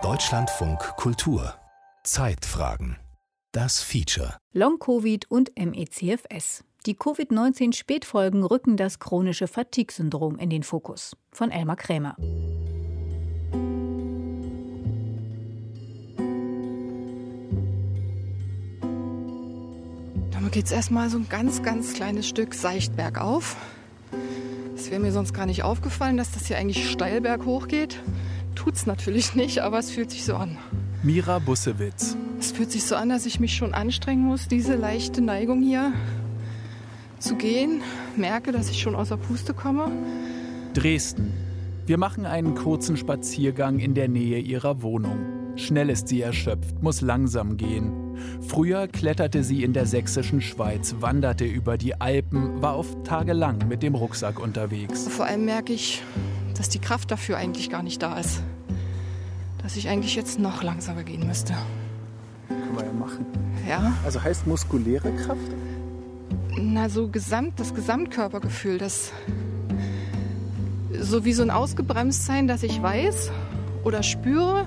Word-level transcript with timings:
Deutschlandfunk 0.00 0.78
Kultur 0.96 1.56
Zeitfragen 2.04 2.96
Das 3.50 3.82
Feature 3.82 4.36
Long-Covid 4.52 5.28
und 5.28 5.50
MECFS. 5.58 6.62
Die 6.86 6.94
Covid-19-Spätfolgen 6.94 8.44
rücken 8.44 8.76
das 8.76 9.00
chronische 9.00 9.48
Fatigue-Syndrom 9.48 10.38
in 10.38 10.50
den 10.50 10.62
Fokus. 10.62 11.16
Von 11.32 11.50
Elmar 11.50 11.74
Krämer. 11.74 12.14
Damit 20.30 20.52
geht 20.52 20.66
es 20.66 20.70
erstmal 20.70 21.10
so 21.10 21.18
ein 21.18 21.28
ganz, 21.28 21.64
ganz 21.64 21.94
kleines 21.94 22.28
Stück 22.28 22.54
seicht 22.54 22.94
bergauf. 22.94 23.56
Es 24.80 24.90
wäre 24.90 24.98
mir 24.98 25.12
sonst 25.12 25.34
gar 25.34 25.44
nicht 25.44 25.62
aufgefallen, 25.62 26.16
dass 26.16 26.30
das 26.30 26.46
hier 26.46 26.56
eigentlich 26.56 26.90
steil 26.90 27.20
berghoch 27.20 27.68
geht. 27.68 28.00
Tut's 28.54 28.86
natürlich 28.86 29.34
nicht, 29.34 29.58
aber 29.58 29.78
es 29.78 29.90
fühlt 29.90 30.10
sich 30.10 30.24
so 30.24 30.34
an. 30.34 30.56
Mira 31.02 31.38
Bussewitz. 31.38 32.16
Es 32.38 32.52
fühlt 32.52 32.72
sich 32.72 32.84
so 32.84 32.96
an, 32.96 33.10
dass 33.10 33.26
ich 33.26 33.40
mich 33.40 33.54
schon 33.54 33.74
anstrengen 33.74 34.24
muss, 34.24 34.48
diese 34.48 34.76
leichte 34.76 35.20
Neigung 35.20 35.60
hier 35.60 35.92
zu 37.18 37.36
gehen. 37.36 37.82
Merke, 38.16 38.52
dass 38.52 38.70
ich 38.70 38.80
schon 38.80 38.94
außer 38.94 39.18
Puste 39.18 39.52
komme. 39.52 39.92
Dresden. 40.72 41.34
Wir 41.84 41.98
machen 41.98 42.24
einen 42.24 42.54
kurzen 42.54 42.96
Spaziergang 42.96 43.80
in 43.80 43.92
der 43.92 44.08
Nähe 44.08 44.38
ihrer 44.38 44.80
Wohnung. 44.80 45.56
Schnell 45.56 45.90
ist 45.90 46.08
sie 46.08 46.22
erschöpft, 46.22 46.82
muss 46.82 47.02
langsam 47.02 47.58
gehen. 47.58 48.09
Früher 48.46 48.88
kletterte 48.88 49.44
sie 49.44 49.62
in 49.62 49.72
der 49.72 49.86
sächsischen 49.86 50.40
Schweiz, 50.40 50.96
wanderte 51.00 51.44
über 51.44 51.78
die 51.78 52.00
Alpen, 52.00 52.60
war 52.62 52.78
oft 52.78 53.04
tagelang 53.04 53.68
mit 53.68 53.82
dem 53.82 53.94
Rucksack 53.94 54.40
unterwegs. 54.40 55.08
Vor 55.08 55.26
allem 55.26 55.44
merke 55.44 55.72
ich, 55.72 56.02
dass 56.56 56.68
die 56.68 56.78
Kraft 56.78 57.10
dafür 57.10 57.36
eigentlich 57.36 57.70
gar 57.70 57.82
nicht 57.82 58.02
da 58.02 58.18
ist. 58.18 58.42
Dass 59.62 59.76
ich 59.76 59.88
eigentlich 59.88 60.14
jetzt 60.14 60.38
noch 60.38 60.62
langsamer 60.62 61.04
gehen 61.04 61.26
müsste. 61.26 61.54
Können 62.48 62.76
wir 62.76 62.84
ja 62.84 62.92
machen. 62.92 63.26
Ja? 63.68 63.92
Also 64.04 64.22
heißt 64.22 64.46
muskuläre 64.46 65.12
Kraft? 65.12 65.50
Na, 66.56 66.88
so 66.88 67.08
gesamt, 67.08 67.60
das 67.60 67.74
Gesamtkörpergefühl, 67.74 68.78
das 68.78 69.12
so 71.00 71.24
wie 71.24 71.32
so 71.32 71.42
ein 71.42 71.50
Ausgebremstsein, 71.50 72.48
dass 72.48 72.62
ich 72.62 72.82
weiß 72.82 73.30
oder 73.84 74.02
spüre, 74.02 74.66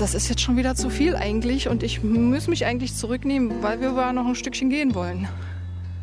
das 0.00 0.14
ist 0.14 0.30
jetzt 0.30 0.40
schon 0.40 0.56
wieder 0.56 0.74
zu 0.74 0.88
viel 0.88 1.14
eigentlich 1.14 1.68
und 1.68 1.82
ich 1.82 2.02
muss 2.02 2.48
mich 2.48 2.64
eigentlich 2.64 2.94
zurücknehmen, 2.94 3.62
weil 3.62 3.80
wir 3.82 4.12
noch 4.12 4.26
ein 4.26 4.34
Stückchen 4.34 4.70
gehen 4.70 4.94
wollen. 4.94 5.28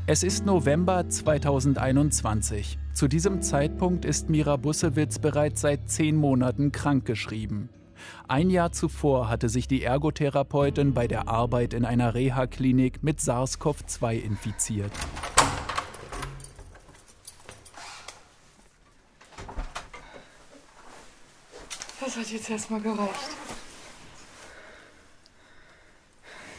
Es 0.05 0.21
ist 0.21 0.45
November 0.45 1.09
2021. 1.09 2.77
Zu 2.93 3.07
diesem 3.07 3.41
Zeitpunkt 3.41 4.05
ist 4.05 4.29
Mira 4.29 4.55
Bussewitz 4.55 5.17
bereits 5.17 5.61
seit 5.61 5.89
zehn 5.89 6.15
Monaten 6.15 6.71
krankgeschrieben. 6.71 7.69
Ein 8.27 8.51
Jahr 8.51 8.71
zuvor 8.71 9.29
hatte 9.29 9.49
sich 9.49 9.67
die 9.67 9.81
Ergotherapeutin 9.81 10.93
bei 10.93 11.07
der 11.07 11.27
Arbeit 11.27 11.73
in 11.73 11.83
einer 11.83 12.13
Reha-Klinik 12.13 13.01
mit 13.01 13.19
SARS-CoV-2 13.19 14.21
infiziert. 14.21 14.91
Das 21.99 22.15
hat 22.15 22.31
jetzt 22.31 22.49
erstmal 22.49 22.79
gereicht. 22.79 23.56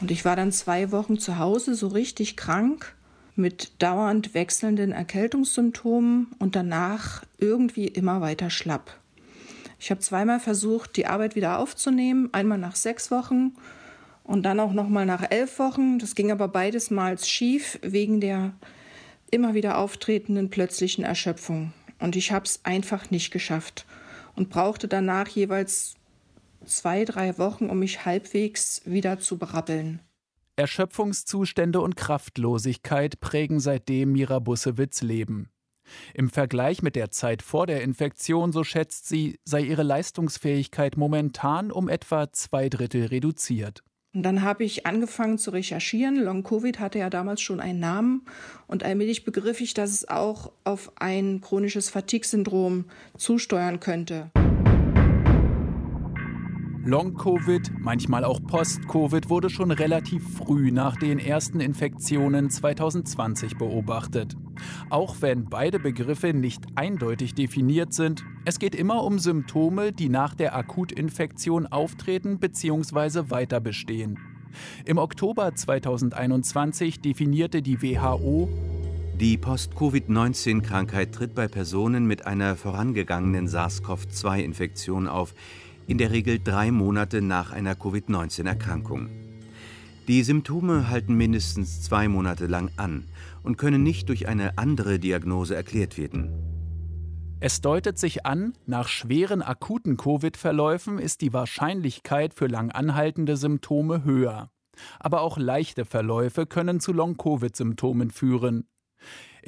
Und 0.01 0.11
ich 0.11 0.25
war 0.25 0.37
dann 0.37 0.53
zwei 0.53 0.93
Wochen 0.93 1.19
zu 1.19 1.39
Hause, 1.39 1.75
so 1.75 1.89
richtig 1.89 2.37
krank, 2.37 2.95
mit 3.35 3.83
dauernd 3.83 4.35
wechselnden 4.35 4.93
Erkältungssymptomen 4.93 6.29
und 6.39 6.57
danach 6.57 7.25
irgendwie 7.39 7.87
immer 7.87 8.21
weiter 8.21 8.51
schlapp. 8.51 8.99
Ich 9.79 9.91
habe 9.91 10.01
zweimal 10.01 10.41
versucht, 10.41 10.97
die 10.97 11.07
Arbeit 11.07 11.37
wieder 11.37 11.59
aufzunehmen, 11.59 12.31
einmal 12.33 12.59
nach 12.59 12.75
sechs 12.75 13.11
Wochen 13.11 13.53
und 14.25 14.43
dann 14.43 14.59
auch 14.59 14.73
noch 14.73 14.89
mal 14.89 15.07
nach 15.07 15.31
elf 15.31 15.59
Wochen. 15.59 15.99
Das 15.99 16.15
ging 16.17 16.33
aber 16.33 16.49
beides 16.49 16.91
mal 16.91 17.17
schief 17.19 17.79
wegen 17.83 18.21
der 18.21 18.53
immer 19.31 19.55
wieder 19.55 19.79
auftretenden 19.79 20.51
plötzlichen 20.51 21.05
Erschöpfung. 21.05 21.73
Und 22.01 22.17
ich 22.17 22.33
habe 22.33 22.45
es 22.45 22.61
einfach 22.65 23.11
nicht 23.11 23.31
geschafft 23.31 23.87
und 24.35 24.51
brauchte 24.51 24.89
danach 24.89 25.29
jeweils 25.29 25.98
zwei, 26.65 27.05
drei 27.05 27.39
Wochen, 27.39 27.71
um 27.71 27.79
mich 27.79 28.05
halbwegs 28.05 28.83
wieder 28.85 29.19
zu 29.19 29.39
berappeln. 29.39 30.01
Erschöpfungszustände 30.57 31.81
und 31.81 31.97
Kraftlosigkeit 31.97 33.21
prägen 33.21 33.61
seitdem 33.61 34.13
Mira 34.13 34.41
Bussewitz 34.41 35.03
Leben. 35.03 35.51
Im 36.15 36.29
Vergleich 36.29 36.83
mit 36.83 36.97
der 36.97 37.11
Zeit 37.11 37.43
vor 37.43 37.67
der 37.67 37.83
Infektion, 37.83 38.53
so 38.53 38.65
schätzt 38.65 39.09
sie, 39.09 39.39
sei 39.45 39.63
ihre 39.63 39.83
Leistungsfähigkeit 39.83 40.97
momentan 40.97 41.71
um 41.71 41.89
etwa 41.89 42.33
zwei 42.33 42.69
Drittel 42.69 43.07
reduziert. 43.07 43.83
Und 44.15 44.23
dann 44.23 44.43
habe 44.43 44.65
ich 44.65 44.87
angefangen 44.87 45.39
zu 45.39 45.51
recherchieren. 45.51 46.17
Long 46.17 46.43
Covid 46.43 46.81
hatte 46.81 46.99
ja 46.99 47.11
damals 47.11 47.41
schon 47.41 47.61
einen 47.61 47.79
Namen 47.79 48.27
und 48.67 48.83
allmählich 48.83 49.25
begriff 49.25 49.61
ich, 49.61 49.75
dass 49.75 49.91
es 49.91 50.09
auch 50.09 50.51
auf 50.65 50.93
ein 50.97 51.41
chronisches 51.41 51.91
Fatigue-Syndrom 51.91 52.87
zusteuern 53.17 53.81
könnte. 53.81 54.31
Long-Covid, 56.89 57.73
manchmal 57.81 58.25
auch 58.25 58.43
Post-Covid, 58.43 59.29
wurde 59.29 59.51
schon 59.51 59.71
relativ 59.71 60.23
früh 60.39 60.71
nach 60.73 60.97
den 60.97 61.19
ersten 61.19 61.61
Infektionen 61.61 62.49
2020 62.49 63.59
beobachtet. 63.59 64.39
Auch 64.89 65.17
wenn 65.21 65.45
beide 65.45 65.79
Begriffe 65.79 66.33
nicht 66.33 66.65
eindeutig 66.77 67.35
definiert 67.35 67.93
sind, 67.93 68.25
es 68.47 68.59
geht 68.59 68.75
immer 68.75 69.05
um 69.05 69.19
Symptome, 69.19 69.93
die 69.93 70.09
nach 70.09 70.35
der 70.35 70.57
Akutinfektion 70.57 71.67
auftreten 71.67 72.39
bzw. 72.39 73.29
weiter 73.29 73.61
bestehen. 73.61 74.19
Im 74.87 74.97
Oktober 74.97 75.55
2021 75.55 77.03
definierte 77.03 77.61
die 77.61 77.83
WHO 77.83 78.49
die 79.21 79.37
Post-Covid-19-Krankheit 79.37 81.13
tritt 81.13 81.35
bei 81.35 81.49
Personen 81.49 82.07
mit 82.07 82.25
einer 82.25 82.55
vorangegangenen 82.55 83.49
SARS-CoV-2-Infektion 83.49 85.09
auf, 85.09 85.35
in 85.89 85.97
der 85.97 86.13
Regel 86.13 86.39
drei 86.39 86.71
Monate 86.71 87.23
nach 87.23 87.51
einer 87.51 87.75
Covid-19-Erkrankung. 87.75 89.09
Die 90.07 90.23
Symptome 90.23 90.91
halten 90.91 91.15
mindestens 91.15 91.83
zwei 91.83 92.09
Monate 92.09 92.47
lang 92.47 92.71
an 92.77 93.05
und 93.43 93.57
können 93.57 93.83
nicht 93.83 94.09
durch 94.11 94.29
eine 94.29 94.59
andere 94.59 94.99
Diagnose 94.99 95.57
erklärt 95.57 95.97
werden. 95.97 96.31
Es 97.41 97.63
deutet 97.63 97.99
sich 97.99 98.27
an, 98.27 98.53
nach 98.67 98.89
schweren 98.89 99.41
akuten 99.41 99.97
Covid-Verläufen 99.97 100.99
ist 100.99 101.23
die 101.23 101.33
Wahrscheinlichkeit 101.33 102.35
für 102.35 102.49
lang 102.49 102.71
anhaltende 102.71 103.39
Symptome 103.39 104.05
höher. 104.05 104.51
Aber 105.01 105.23
auch 105.23 105.39
leichte 105.39 105.87
Verläufe 105.87 106.47
können 106.47 106.81
zu 106.81 106.93
Long-Covid-Symptomen 106.93 108.11
führen. 108.11 108.69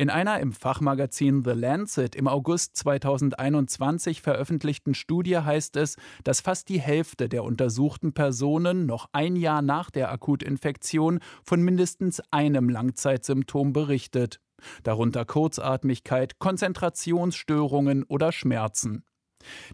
In 0.00 0.08
einer 0.08 0.40
im 0.40 0.54
Fachmagazin 0.54 1.44
The 1.44 1.50
Lancet 1.50 2.16
im 2.16 2.26
August 2.26 2.74
2021 2.74 4.22
veröffentlichten 4.22 4.94
Studie 4.94 5.36
heißt 5.36 5.76
es, 5.76 5.96
dass 6.24 6.40
fast 6.40 6.70
die 6.70 6.80
Hälfte 6.80 7.28
der 7.28 7.44
untersuchten 7.44 8.14
Personen 8.14 8.86
noch 8.86 9.10
ein 9.12 9.36
Jahr 9.36 9.60
nach 9.60 9.90
der 9.90 10.10
Akutinfektion 10.10 11.20
von 11.44 11.60
mindestens 11.60 12.22
einem 12.30 12.70
Langzeitsymptom 12.70 13.74
berichtet, 13.74 14.40
darunter 14.84 15.26
Kurzatmigkeit, 15.26 16.38
Konzentrationsstörungen 16.38 18.04
oder 18.04 18.32
Schmerzen. 18.32 19.04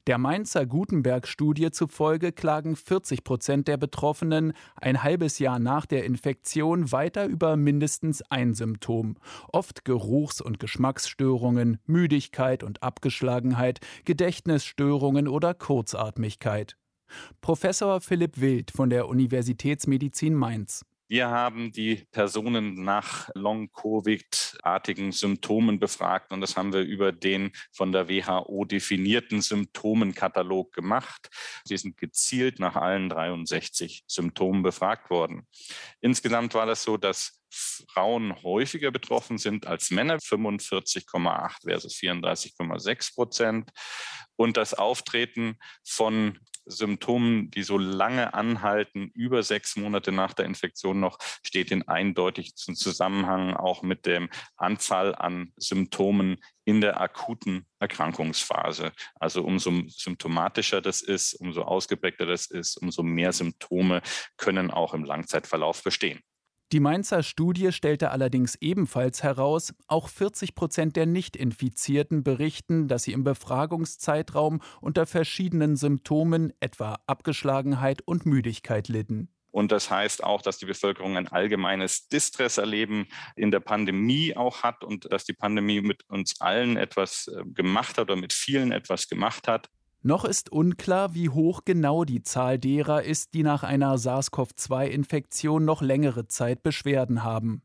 Der 0.06 0.18
Mainzer 0.18 0.66
Gutenberg-Studie 0.66 1.70
zufolge 1.70 2.32
klagen 2.32 2.76
40 2.76 3.24
Prozent 3.24 3.68
der 3.68 3.76
Betroffenen 3.76 4.52
ein 4.76 5.02
halbes 5.02 5.38
Jahr 5.38 5.58
nach 5.58 5.86
der 5.86 6.04
Infektion 6.04 6.92
weiter 6.92 7.26
über 7.26 7.56
mindestens 7.56 8.22
ein 8.30 8.54
Symptom. 8.54 9.16
Oft 9.52 9.84
Geruchs- 9.84 10.40
und 10.40 10.60
Geschmacksstörungen, 10.60 11.78
Müdigkeit 11.86 12.62
und 12.62 12.82
Abgeschlagenheit, 12.82 13.80
Gedächtnisstörungen 14.04 15.28
oder 15.28 15.54
Kurzatmigkeit. 15.54 16.76
Professor 17.40 18.00
Philipp 18.00 18.40
Wild 18.40 18.70
von 18.70 18.90
der 18.90 19.08
Universitätsmedizin 19.08 20.34
Mainz. 20.34 20.84
Wir 21.08 21.28
haben 21.28 21.70
die 21.70 22.04
Personen 22.10 22.82
nach 22.82 23.28
Long-Covid-artigen 23.34 25.12
Symptomen 25.12 25.78
befragt 25.78 26.32
und 26.32 26.40
das 26.40 26.56
haben 26.56 26.72
wir 26.72 26.80
über 26.80 27.12
den 27.12 27.52
von 27.72 27.92
der 27.92 28.08
WHO 28.08 28.64
definierten 28.64 29.40
Symptomenkatalog 29.40 30.72
gemacht. 30.72 31.28
Sie 31.64 31.76
sind 31.76 31.96
gezielt 31.96 32.58
nach 32.58 32.74
allen 32.74 33.08
63 33.08 34.02
Symptomen 34.08 34.64
befragt 34.64 35.08
worden. 35.08 35.46
Insgesamt 36.00 36.54
war 36.54 36.66
das 36.66 36.82
so, 36.82 36.96
dass 36.96 37.40
Frauen 37.50 38.42
häufiger 38.42 38.90
betroffen 38.90 39.38
sind 39.38 39.66
als 39.66 39.92
Männer, 39.92 40.16
45,8 40.16 41.62
versus 41.62 41.94
34,6 41.94 43.14
Prozent. 43.14 43.70
Und 44.34 44.56
das 44.56 44.74
Auftreten 44.74 45.56
von 45.84 46.38
Symptomen, 46.66 47.50
die 47.50 47.62
so 47.62 47.78
lange 47.78 48.34
anhalten, 48.34 49.10
über 49.14 49.42
sechs 49.42 49.76
Monate 49.76 50.12
nach 50.12 50.34
der 50.34 50.44
Infektion 50.46 51.00
noch, 51.00 51.18
steht 51.42 51.70
in 51.70 51.86
eindeutigen 51.88 52.54
Zusammenhang 52.54 53.54
auch 53.54 53.82
mit 53.82 54.06
der 54.06 54.28
Anzahl 54.56 55.14
an 55.14 55.52
Symptomen 55.56 56.38
in 56.64 56.80
der 56.80 57.00
akuten 57.00 57.66
Erkrankungsphase. 57.78 58.92
Also 59.14 59.42
umso 59.42 59.72
symptomatischer 59.88 60.80
das 60.80 61.02
ist, 61.02 61.34
umso 61.34 61.62
ausgeprägter 61.62 62.26
das 62.26 62.46
ist, 62.46 62.76
umso 62.76 63.02
mehr 63.02 63.32
Symptome 63.32 64.02
können 64.36 64.70
auch 64.70 64.92
im 64.92 65.04
Langzeitverlauf 65.04 65.82
bestehen. 65.82 66.20
Die 66.72 66.80
Mainzer 66.80 67.22
Studie 67.22 67.70
stellte 67.70 68.10
allerdings 68.10 68.56
ebenfalls 68.56 69.22
heraus, 69.22 69.72
auch 69.86 70.08
40 70.08 70.56
Prozent 70.56 70.96
der 70.96 71.06
Nicht-Infizierten 71.06 72.24
berichten, 72.24 72.88
dass 72.88 73.04
sie 73.04 73.12
im 73.12 73.22
Befragungszeitraum 73.22 74.60
unter 74.80 75.06
verschiedenen 75.06 75.76
Symptomen, 75.76 76.52
etwa 76.58 76.98
Abgeschlagenheit 77.06 78.02
und 78.02 78.26
Müdigkeit, 78.26 78.88
litten. 78.88 79.28
Und 79.52 79.70
das 79.70 79.90
heißt 79.90 80.24
auch, 80.24 80.42
dass 80.42 80.58
die 80.58 80.66
Bevölkerung 80.66 81.16
ein 81.16 81.28
allgemeines 81.28 82.08
Distress-Erleben 82.08 83.06
in 83.36 83.52
der 83.52 83.60
Pandemie 83.60 84.36
auch 84.36 84.64
hat 84.64 84.82
und 84.82 85.10
dass 85.10 85.24
die 85.24 85.32
Pandemie 85.34 85.80
mit 85.80 86.02
uns 86.08 86.40
allen 86.40 86.76
etwas 86.76 87.28
äh, 87.28 87.42
gemacht 87.54 87.96
hat 87.96 88.10
oder 88.10 88.16
mit 88.16 88.32
vielen 88.32 88.72
etwas 88.72 89.08
gemacht 89.08 89.46
hat. 89.46 89.70
Noch 90.06 90.24
ist 90.24 90.52
unklar, 90.52 91.14
wie 91.14 91.30
hoch 91.30 91.62
genau 91.64 92.04
die 92.04 92.22
Zahl 92.22 92.60
derer 92.60 93.02
ist, 93.02 93.34
die 93.34 93.42
nach 93.42 93.64
einer 93.64 93.98
SARS-CoV-2-Infektion 93.98 95.64
noch 95.64 95.82
längere 95.82 96.28
Zeit 96.28 96.62
Beschwerden 96.62 97.24
haben. 97.24 97.62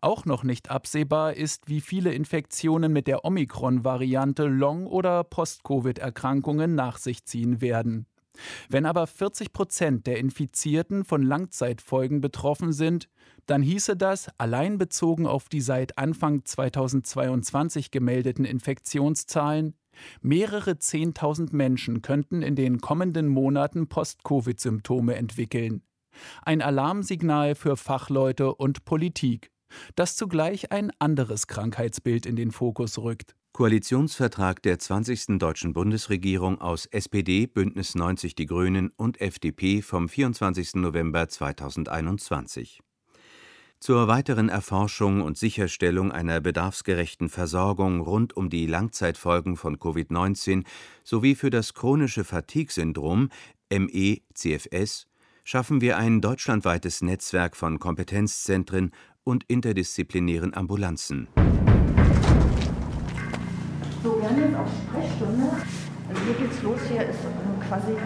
Auch 0.00 0.24
noch 0.24 0.44
nicht 0.44 0.70
absehbar 0.70 1.34
ist, 1.34 1.68
wie 1.68 1.80
viele 1.80 2.14
Infektionen 2.14 2.92
mit 2.92 3.08
der 3.08 3.24
Omikron-Variante 3.24 4.44
Long- 4.44 4.86
oder 4.86 5.24
Post-Covid-Erkrankungen 5.24 6.76
nach 6.76 6.98
sich 6.98 7.24
ziehen 7.24 7.60
werden. 7.60 8.06
Wenn 8.68 8.86
aber 8.86 9.08
40 9.08 9.52
Prozent 9.52 10.06
der 10.06 10.18
Infizierten 10.18 11.04
von 11.04 11.24
Langzeitfolgen 11.24 12.20
betroffen 12.20 12.72
sind, 12.72 13.08
dann 13.46 13.60
hieße 13.60 13.96
das, 13.96 14.30
allein 14.38 14.78
bezogen 14.78 15.26
auf 15.26 15.48
die 15.48 15.60
seit 15.60 15.98
Anfang 15.98 16.44
2022 16.44 17.90
gemeldeten 17.90 18.44
Infektionszahlen, 18.44 19.74
Mehrere 20.20 20.78
Zehntausend 20.78 21.52
Menschen 21.52 22.02
könnten 22.02 22.42
in 22.42 22.56
den 22.56 22.80
kommenden 22.80 23.28
Monaten 23.28 23.88
Post-Covid-Symptome 23.88 25.14
entwickeln. 25.14 25.82
Ein 26.42 26.62
Alarmsignal 26.62 27.54
für 27.54 27.76
Fachleute 27.76 28.54
und 28.54 28.84
Politik, 28.84 29.50
das 29.94 30.16
zugleich 30.16 30.72
ein 30.72 30.90
anderes 30.98 31.46
Krankheitsbild 31.46 32.26
in 32.26 32.36
den 32.36 32.50
Fokus 32.50 32.98
rückt. 32.98 33.34
Koalitionsvertrag 33.54 34.62
der 34.62 34.78
20. 34.78 35.38
deutschen 35.38 35.74
Bundesregierung 35.74 36.60
aus 36.60 36.86
SPD, 36.86 37.46
Bündnis 37.46 37.94
90 37.94 38.34
Die 38.34 38.46
Grünen 38.46 38.90
und 38.96 39.20
FDP 39.20 39.82
vom 39.82 40.08
24. 40.08 40.76
November 40.76 41.28
2021. 41.28 42.80
Zur 43.82 44.06
weiteren 44.06 44.48
Erforschung 44.48 45.22
und 45.22 45.36
Sicherstellung 45.36 46.12
einer 46.12 46.40
bedarfsgerechten 46.40 47.28
Versorgung 47.28 48.00
rund 48.00 48.36
um 48.36 48.48
die 48.48 48.68
Langzeitfolgen 48.68 49.56
von 49.56 49.76
Covid-19 49.76 50.62
sowie 51.02 51.34
für 51.34 51.50
das 51.50 51.74
chronische 51.74 52.22
Fatigue-Syndrom 52.22 53.30
(ME/CFS) 53.70 55.08
schaffen 55.42 55.80
wir 55.80 55.96
ein 55.96 56.20
deutschlandweites 56.20 57.02
Netzwerk 57.02 57.56
von 57.56 57.80
Kompetenzzentren 57.80 58.92
und 59.24 59.42
interdisziplinären 59.48 60.54
Ambulanzen. 60.54 61.26
So, 64.04 64.16
wir 64.16 64.30
haben 64.30 64.42
jetzt 64.42 64.54
auch 64.54 64.68
Sprechstunde. 64.86 65.50
Also 66.08 66.22
hier 66.22 66.34
geht's 66.34 66.62
los. 66.62 66.78
Hier 66.88 67.02
ist 67.02 67.18
quasi 67.68 67.96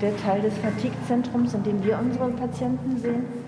der 0.00 0.16
Teil 0.16 0.40
des 0.40 0.56
Fatigue-Zentrums, 0.56 1.52
in 1.52 1.64
dem 1.64 1.84
wir 1.84 1.98
unsere 1.98 2.30
Patienten 2.30 2.96
sehen. 2.98 3.47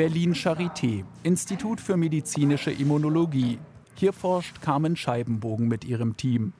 Berlin 0.00 0.32
Charité, 0.32 1.04
Institut 1.24 1.78
für 1.78 1.98
medizinische 1.98 2.70
Immunologie. 2.70 3.58
Hier 3.96 4.14
forscht 4.14 4.62
Carmen 4.62 4.96
Scheibenbogen 4.96 5.68
mit 5.68 5.84
ihrem 5.84 6.16
Team. 6.16 6.54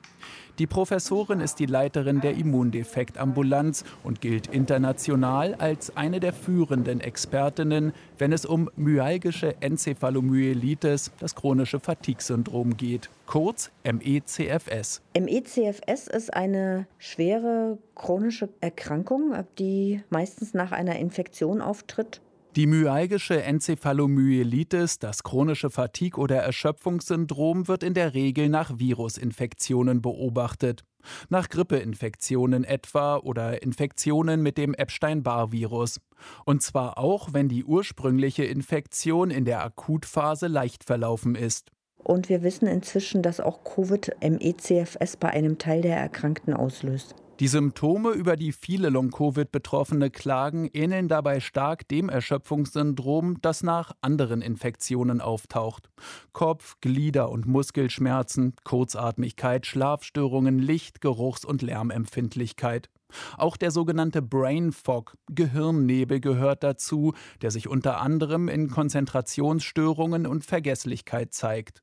Die 0.58 0.66
Professorin 0.66 1.40
ist 1.40 1.58
die 1.58 1.64
Leiterin 1.64 2.20
der 2.20 2.34
Immundefektambulanz 2.34 3.84
und 4.04 4.20
gilt 4.20 4.48
international 4.48 5.54
als 5.54 5.96
eine 5.96 6.20
der 6.20 6.34
führenden 6.34 7.00
Expertinnen, 7.00 7.94
wenn 8.18 8.34
es 8.34 8.44
um 8.44 8.68
myalgische 8.76 9.54
Enzephalomyelitis, 9.62 11.10
das 11.18 11.34
chronische 11.34 11.80
Fatigue-Syndrom 11.80 12.76
geht, 12.76 13.08
kurz 13.24 13.70
MECFS. 13.84 15.00
MECFS 15.18 16.08
ist 16.08 16.34
eine 16.34 16.86
schwere 16.98 17.78
chronische 17.94 18.50
Erkrankung, 18.60 19.32
die 19.58 20.02
meistens 20.10 20.52
nach 20.52 20.72
einer 20.72 20.96
Infektion 20.96 21.62
auftritt 21.62 22.20
die 22.56 22.66
myalgische 22.66 23.42
Enzephalomyelitis, 23.42 24.98
das 24.98 25.22
chronische 25.22 25.70
Fatigue- 25.70 26.20
oder 26.20 26.36
Erschöpfungssyndrom, 26.38 27.68
wird 27.68 27.84
in 27.84 27.94
der 27.94 28.12
Regel 28.12 28.48
nach 28.48 28.78
Virusinfektionen 28.78 30.02
beobachtet. 30.02 30.82
Nach 31.28 31.48
Grippeinfektionen 31.48 32.64
etwa 32.64 33.18
oder 33.18 33.62
Infektionen 33.62 34.42
mit 34.42 34.58
dem 34.58 34.74
Epstein-Barr-Virus. 34.74 36.00
Und 36.44 36.62
zwar 36.62 36.98
auch, 36.98 37.32
wenn 37.32 37.48
die 37.48 37.64
ursprüngliche 37.64 38.44
Infektion 38.44 39.30
in 39.30 39.44
der 39.44 39.64
Akutphase 39.64 40.48
leicht 40.48 40.82
verlaufen 40.82 41.36
ist. 41.36 41.70
Und 42.02 42.28
wir 42.28 42.42
wissen 42.42 42.66
inzwischen, 42.66 43.22
dass 43.22 43.40
auch 43.40 43.62
Covid-MECFS 43.62 45.16
bei 45.18 45.30
einem 45.30 45.58
Teil 45.58 45.82
der 45.82 45.96
Erkrankten 45.96 46.54
auslöst. 46.54 47.14
Die 47.40 47.48
Symptome, 47.48 48.10
über 48.10 48.36
die 48.36 48.52
viele 48.52 48.90
Long-Covid-Betroffene 48.90 50.10
klagen, 50.10 50.68
ähneln 50.74 51.08
dabei 51.08 51.40
stark 51.40 51.88
dem 51.88 52.10
Erschöpfungssyndrom, 52.10 53.40
das 53.40 53.62
nach 53.62 53.92
anderen 54.02 54.42
Infektionen 54.42 55.22
auftaucht. 55.22 55.88
Kopf-, 56.34 56.76
Glieder- 56.82 57.30
und 57.30 57.46
Muskelschmerzen, 57.46 58.52
Kurzatmigkeit, 58.64 59.64
Schlafstörungen, 59.64 60.58
Licht-, 60.58 61.00
Geruchs- 61.00 61.46
und 61.46 61.62
Lärmempfindlichkeit. 61.62 62.90
Auch 63.38 63.56
der 63.56 63.70
sogenannte 63.70 64.20
Brain 64.20 64.70
Fog, 64.70 65.16
Gehirnnebel 65.30 66.20
gehört 66.20 66.62
dazu, 66.62 67.14
der 67.40 67.50
sich 67.50 67.68
unter 67.68 68.02
anderem 68.02 68.48
in 68.48 68.68
Konzentrationsstörungen 68.68 70.26
und 70.26 70.44
Vergesslichkeit 70.44 71.32
zeigt. 71.32 71.82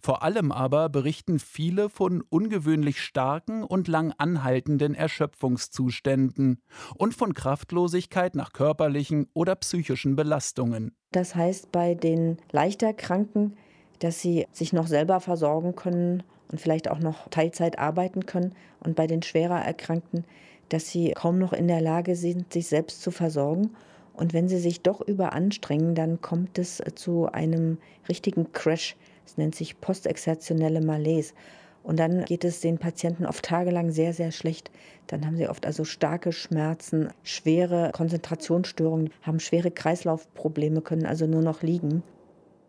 Vor 0.00 0.22
allem 0.22 0.52
aber 0.52 0.88
berichten 0.88 1.38
viele 1.38 1.88
von 1.88 2.22
ungewöhnlich 2.28 3.00
starken 3.00 3.64
und 3.64 3.88
lang 3.88 4.12
anhaltenden 4.18 4.94
Erschöpfungszuständen 4.94 6.62
und 6.96 7.14
von 7.14 7.34
Kraftlosigkeit 7.34 8.34
nach 8.34 8.52
körperlichen 8.52 9.28
oder 9.34 9.54
psychischen 9.56 10.16
Belastungen. 10.16 10.96
Das 11.12 11.34
heißt 11.34 11.72
bei 11.72 11.94
den 11.94 12.38
leichter 12.50 12.92
Kranken, 12.92 13.56
dass 13.98 14.20
sie 14.20 14.46
sich 14.52 14.72
noch 14.72 14.86
selber 14.86 15.20
versorgen 15.20 15.76
können 15.76 16.22
und 16.50 16.60
vielleicht 16.60 16.90
auch 16.90 16.98
noch 16.98 17.28
Teilzeit 17.28 17.78
arbeiten 17.78 18.26
können 18.26 18.54
und 18.80 18.96
bei 18.96 19.06
den 19.06 19.22
schwerer 19.22 19.60
Erkrankten, 19.60 20.24
dass 20.68 20.90
sie 20.90 21.12
kaum 21.12 21.38
noch 21.38 21.52
in 21.52 21.68
der 21.68 21.80
Lage 21.80 22.16
sind, 22.16 22.52
sich 22.52 22.66
selbst 22.66 23.02
zu 23.02 23.10
versorgen. 23.10 23.70
Und 24.14 24.34
wenn 24.34 24.48
sie 24.48 24.58
sich 24.58 24.82
doch 24.82 25.00
überanstrengen, 25.00 25.94
dann 25.94 26.20
kommt 26.20 26.58
es 26.58 26.82
zu 26.94 27.30
einem 27.32 27.78
richtigen 28.08 28.52
Crash 28.52 28.96
es 29.32 29.38
nennt 29.38 29.54
sich 29.54 29.80
postexertionelle 29.80 30.82
Malaise. 30.82 31.32
Und 31.82 31.98
dann 31.98 32.26
geht 32.26 32.44
es 32.44 32.60
den 32.60 32.76
Patienten 32.76 33.24
oft 33.24 33.44
tagelang 33.46 33.90
sehr, 33.90 34.12
sehr 34.12 34.30
schlecht. 34.30 34.70
Dann 35.06 35.26
haben 35.26 35.38
sie 35.38 35.48
oft 35.48 35.64
also 35.64 35.84
starke 35.84 36.32
Schmerzen, 36.32 37.08
schwere 37.22 37.90
Konzentrationsstörungen, 37.92 39.10
haben 39.22 39.40
schwere 39.40 39.70
Kreislaufprobleme, 39.70 40.82
können 40.82 41.06
also 41.06 41.26
nur 41.26 41.40
noch 41.40 41.62
liegen. 41.62 42.02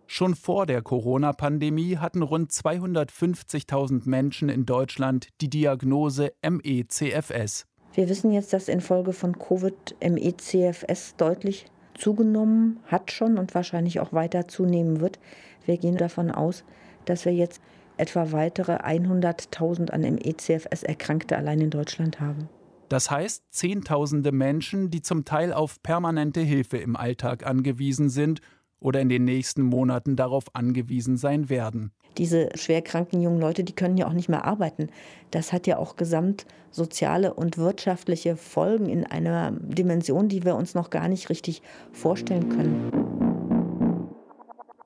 Schon 0.07 0.35
vor 0.35 0.65
der 0.65 0.81
Corona-Pandemie 0.81 1.97
hatten 1.97 2.21
rund 2.21 2.51
250.000 2.51 4.07
Menschen 4.09 4.47
in 4.47 4.65
Deutschland 4.65 5.27
die 5.41 5.49
Diagnose 5.49 6.31
ME-CFS. 6.47 7.65
Wir 7.93 8.07
wissen 8.07 8.31
jetzt, 8.31 8.53
dass 8.53 8.69
infolge 8.69 9.11
von 9.11 9.37
Covid 9.37 9.95
ME-CFS 10.01 11.15
deutlich 11.17 11.65
zugenommen 11.95 12.79
hat 12.87 13.11
schon 13.11 13.37
und 13.37 13.53
wahrscheinlich 13.55 13.99
auch 13.99 14.13
weiter 14.13 14.47
zunehmen 14.47 14.99
wird. 14.99 15.19
Wir 15.65 15.77
gehen 15.77 15.97
davon 15.97 16.31
aus, 16.31 16.63
dass 17.05 17.25
wir 17.25 17.33
jetzt 17.33 17.61
etwa 17.97 18.31
weitere 18.31 18.73
100.000 18.73 19.91
an 19.91 20.01
MECFS 20.01 20.83
Erkrankte 20.83 21.37
allein 21.37 21.61
in 21.61 21.69
Deutschland 21.69 22.19
haben. 22.19 22.49
Das 22.89 23.09
heißt, 23.09 23.43
Zehntausende 23.49 24.31
Menschen, 24.31 24.89
die 24.89 25.01
zum 25.01 25.25
Teil 25.25 25.53
auf 25.53 25.81
permanente 25.81 26.41
Hilfe 26.41 26.77
im 26.77 26.95
Alltag 26.95 27.45
angewiesen 27.45 28.09
sind 28.09 28.41
oder 28.83 29.01
in 29.01 29.09
den 29.09 29.25
nächsten 29.25 29.63
Monaten 29.63 30.15
darauf 30.15 30.45
angewiesen 30.53 31.17
sein 31.17 31.49
werden. 31.49 31.91
Diese 32.17 32.49
schwerkranken 32.55 33.21
jungen 33.21 33.39
Leute, 33.39 33.63
die 33.63 33.73
können 33.73 33.97
ja 33.97 34.07
auch 34.07 34.13
nicht 34.13 34.29
mehr 34.29 34.45
arbeiten. 34.45 34.89
Das 35.31 35.51
hat 35.51 35.65
ja 35.65 35.77
auch 35.77 35.95
gesamt 35.95 36.45
soziale 36.69 37.33
und 37.33 37.57
wirtschaftliche 37.57 38.35
Folgen 38.35 38.87
in 38.87 39.05
einer 39.05 39.51
Dimension, 39.51 40.29
die 40.29 40.43
wir 40.43 40.55
uns 40.55 40.75
noch 40.75 40.89
gar 40.89 41.07
nicht 41.07 41.29
richtig 41.29 41.61
vorstellen 41.91 42.49
können. 42.49 43.13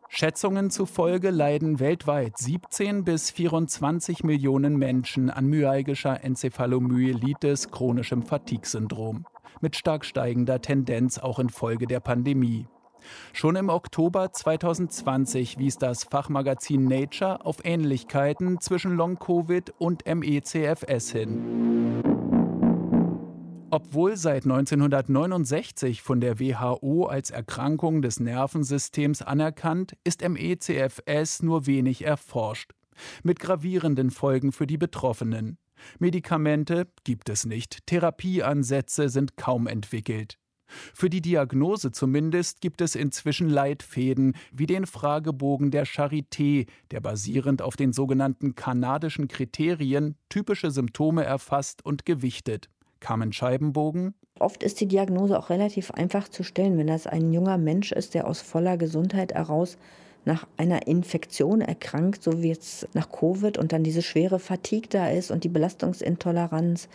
Schätzungen 0.09 0.71
zufolge 0.71 1.31
leiden 1.31 1.79
weltweit 1.79 2.37
17 2.37 3.03
bis 3.03 3.29
24 3.29 4.23
Millionen 4.23 4.77
Menschen 4.77 5.29
an 5.29 5.45
myalgischer 5.45 6.23
Enzephalomyelitis, 6.23 7.71
chronischem 7.71 8.23
Fatigue-Syndrom, 8.23 9.25
mit 9.59 9.75
stark 9.75 10.05
steigender 10.05 10.61
Tendenz 10.61 11.19
auch 11.19 11.39
infolge 11.39 11.87
der 11.87 11.99
Pandemie. 11.99 12.67
Schon 13.33 13.55
im 13.55 13.69
Oktober 13.69 14.31
2020 14.31 15.57
wies 15.57 15.77
das 15.77 16.03
Fachmagazin 16.03 16.85
Nature 16.85 17.45
auf 17.45 17.57
Ähnlichkeiten 17.63 18.59
zwischen 18.59 18.95
Long-Covid 18.95 19.73
und 19.77 20.03
MECFS 20.05 21.11
hin. 21.11 22.03
Obwohl 23.69 24.15
seit 24.15 24.45
1969 24.45 26.01
von 26.01 26.21
der 26.21 26.39
WHO 26.39 27.05
als 27.05 27.31
Erkrankung 27.31 28.01
des 28.01 28.19
Nervensystems 28.19 29.21
anerkannt, 29.21 29.97
ist 30.05 30.27
MECFS 30.27 31.43
nur 31.43 31.67
wenig 31.67 32.05
erforscht. 32.05 32.71
Mit 33.23 33.39
gravierenden 33.39 34.09
Folgen 34.09 34.51
für 34.53 34.67
die 34.67 34.77
Betroffenen. 34.77 35.57
Medikamente 35.99 36.87
gibt 37.03 37.29
es 37.29 37.45
nicht, 37.45 37.85
Therapieansätze 37.85 39.09
sind 39.09 39.37
kaum 39.37 39.67
entwickelt. 39.67 40.39
Für 40.93 41.09
die 41.09 41.21
Diagnose 41.21 41.91
zumindest 41.91 42.61
gibt 42.61 42.81
es 42.81 42.95
inzwischen 42.95 43.49
Leitfäden 43.49 44.35
wie 44.51 44.65
den 44.65 44.85
Fragebogen 44.85 45.71
der 45.71 45.85
Charité, 45.85 46.67
der 46.91 46.99
basierend 46.99 47.61
auf 47.61 47.75
den 47.75 47.93
sogenannten 47.93 48.55
kanadischen 48.55 49.27
Kriterien 49.27 50.15
typische 50.29 50.71
Symptome 50.71 51.23
erfasst 51.23 51.85
und 51.85 52.05
gewichtet. 52.05 52.69
Carmen 52.99 53.31
Scheibenbogen. 53.31 54.15
Oft 54.39 54.63
ist 54.63 54.79
die 54.81 54.87
Diagnose 54.87 55.37
auch 55.37 55.49
relativ 55.49 55.91
einfach 55.91 56.29
zu 56.29 56.43
stellen, 56.43 56.77
wenn 56.77 56.87
das 56.87 57.07
ein 57.07 57.33
junger 57.33 57.57
Mensch 57.57 57.91
ist, 57.91 58.13
der 58.13 58.27
aus 58.27 58.41
voller 58.41 58.77
Gesundheit 58.77 59.33
heraus 59.33 59.77
nach 60.25 60.45
einer 60.57 60.87
Infektion 60.87 61.61
erkrankt, 61.61 62.21
so 62.21 62.41
wie 62.43 62.49
jetzt 62.49 62.87
nach 62.93 63.09
Covid 63.09 63.57
und 63.57 63.71
dann 63.71 63.83
diese 63.83 64.01
schwere 64.01 64.39
Fatigue 64.39 64.89
da 64.89 65.09
ist 65.09 65.31
und 65.31 65.43
die 65.43 65.49
Belastungsintoleranz 65.49 66.89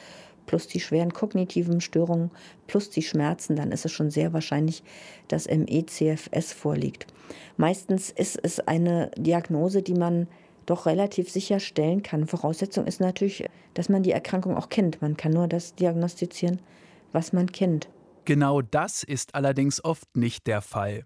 plus 0.46 0.66
die 0.66 0.80
schweren 0.80 1.12
kognitiven 1.12 1.80
Störungen 1.80 2.30
plus 2.66 2.90
die 2.90 3.02
Schmerzen, 3.02 3.56
dann 3.56 3.72
ist 3.72 3.84
es 3.84 3.92
schon 3.92 4.10
sehr 4.10 4.32
wahrscheinlich, 4.32 4.82
dass 5.28 5.48
MECFS 5.48 6.52
vorliegt. 6.52 7.06
Meistens 7.56 8.10
ist 8.10 8.38
es 8.42 8.60
eine 8.60 9.10
Diagnose, 9.16 9.82
die 9.82 9.94
man 9.94 10.28
doch 10.66 10.86
relativ 10.86 11.30
sicher 11.30 11.60
stellen 11.60 12.02
kann. 12.02 12.26
Voraussetzung 12.26 12.86
ist 12.86 13.00
natürlich, 13.00 13.46
dass 13.74 13.88
man 13.88 14.02
die 14.02 14.12
Erkrankung 14.12 14.56
auch 14.56 14.68
kennt. 14.68 15.02
Man 15.02 15.16
kann 15.16 15.32
nur 15.32 15.48
das 15.48 15.74
diagnostizieren, 15.74 16.60
was 17.12 17.32
man 17.32 17.50
kennt. 17.50 17.88
Genau 18.24 18.62
das 18.62 19.02
ist 19.02 19.34
allerdings 19.34 19.84
oft 19.84 20.16
nicht 20.16 20.46
der 20.46 20.62
Fall. 20.62 21.04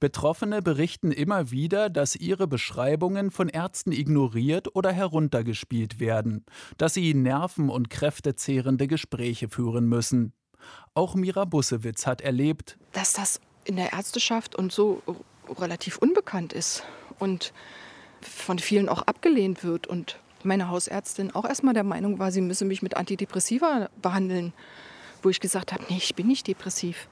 Betroffene 0.00 0.62
berichten 0.62 1.12
immer 1.12 1.50
wieder, 1.50 1.90
dass 1.90 2.16
ihre 2.16 2.46
Beschreibungen 2.46 3.30
von 3.30 3.48
Ärzten 3.48 3.92
ignoriert 3.92 4.74
oder 4.74 4.92
heruntergespielt 4.92 6.00
werden, 6.00 6.44
dass 6.76 6.94
sie 6.94 7.14
nerven- 7.14 7.70
und 7.70 7.90
kräftezehrende 7.90 8.86
Gespräche 8.86 9.48
führen 9.48 9.86
müssen. 9.86 10.32
Auch 10.94 11.14
Mira 11.14 11.44
Bussewitz 11.44 12.06
hat 12.06 12.20
erlebt, 12.20 12.78
dass 12.92 13.12
das 13.12 13.40
in 13.64 13.76
der 13.76 13.92
Ärzteschaft 13.92 14.54
und 14.54 14.72
so 14.72 15.02
relativ 15.58 15.98
unbekannt 15.98 16.52
ist 16.52 16.84
und 17.18 17.52
von 18.20 18.58
vielen 18.58 18.88
auch 18.88 19.02
abgelehnt 19.02 19.64
wird 19.64 19.86
und 19.86 20.18
meine 20.44 20.68
Hausärztin 20.68 21.34
auch 21.34 21.44
erstmal 21.44 21.74
der 21.74 21.84
Meinung 21.84 22.18
war, 22.18 22.30
sie 22.30 22.40
müsse 22.40 22.64
mich 22.64 22.82
mit 22.82 22.96
Antidepressiva 22.96 23.88
behandeln, 24.00 24.52
wo 25.22 25.28
ich 25.28 25.40
gesagt 25.40 25.72
habe, 25.72 25.84
nee, 25.88 25.96
ich 25.96 26.14
bin 26.14 26.26
nicht 26.26 26.46
depressiv. 26.46 27.08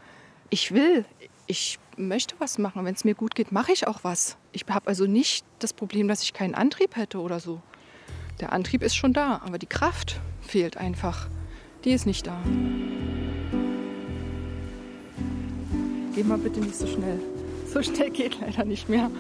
Ich 0.49 0.73
will, 0.73 1.05
ich 1.47 1.79
möchte 1.97 2.35
was 2.39 2.59
machen. 2.59 2.85
Wenn 2.85 2.95
es 2.95 3.05
mir 3.05 3.15
gut 3.15 3.35
geht, 3.35 3.53
mache 3.53 3.73
ich 3.73 3.87
auch 3.87 4.01
was. 4.03 4.37
Ich 4.53 4.65
habe 4.69 4.89
also 4.89 5.07
nicht 5.07 5.45
das 5.59 5.73
Problem, 5.73 6.09
dass 6.09 6.23
ich 6.23 6.33
keinen 6.33 6.55
Antrieb 6.55 6.97
hätte 6.97 7.19
oder 7.21 7.41
so. 7.41 7.61
Der 8.41 8.53
Antrieb 8.53 8.83
ist 8.83 8.97
schon 8.97 9.13
da, 9.13 9.41
aber 9.45 9.59
die 9.59 9.67
Kraft 9.67 10.21
fehlt 10.43 10.77
einfach. 10.77 11.29
Die 11.85 11.93
ist 11.93 12.07
nicht 12.07 12.27
da. 12.27 12.39
Geh 16.15 16.23
mal 16.25 16.39
bitte 16.39 16.61
nicht 16.61 16.77
so 16.77 16.87
schnell. 16.87 17.21
So 17.69 17.83
schnell 17.83 18.11
geht 18.11 18.41
leider 18.41 18.65
nicht 18.65 18.89
mehr. 18.89 19.11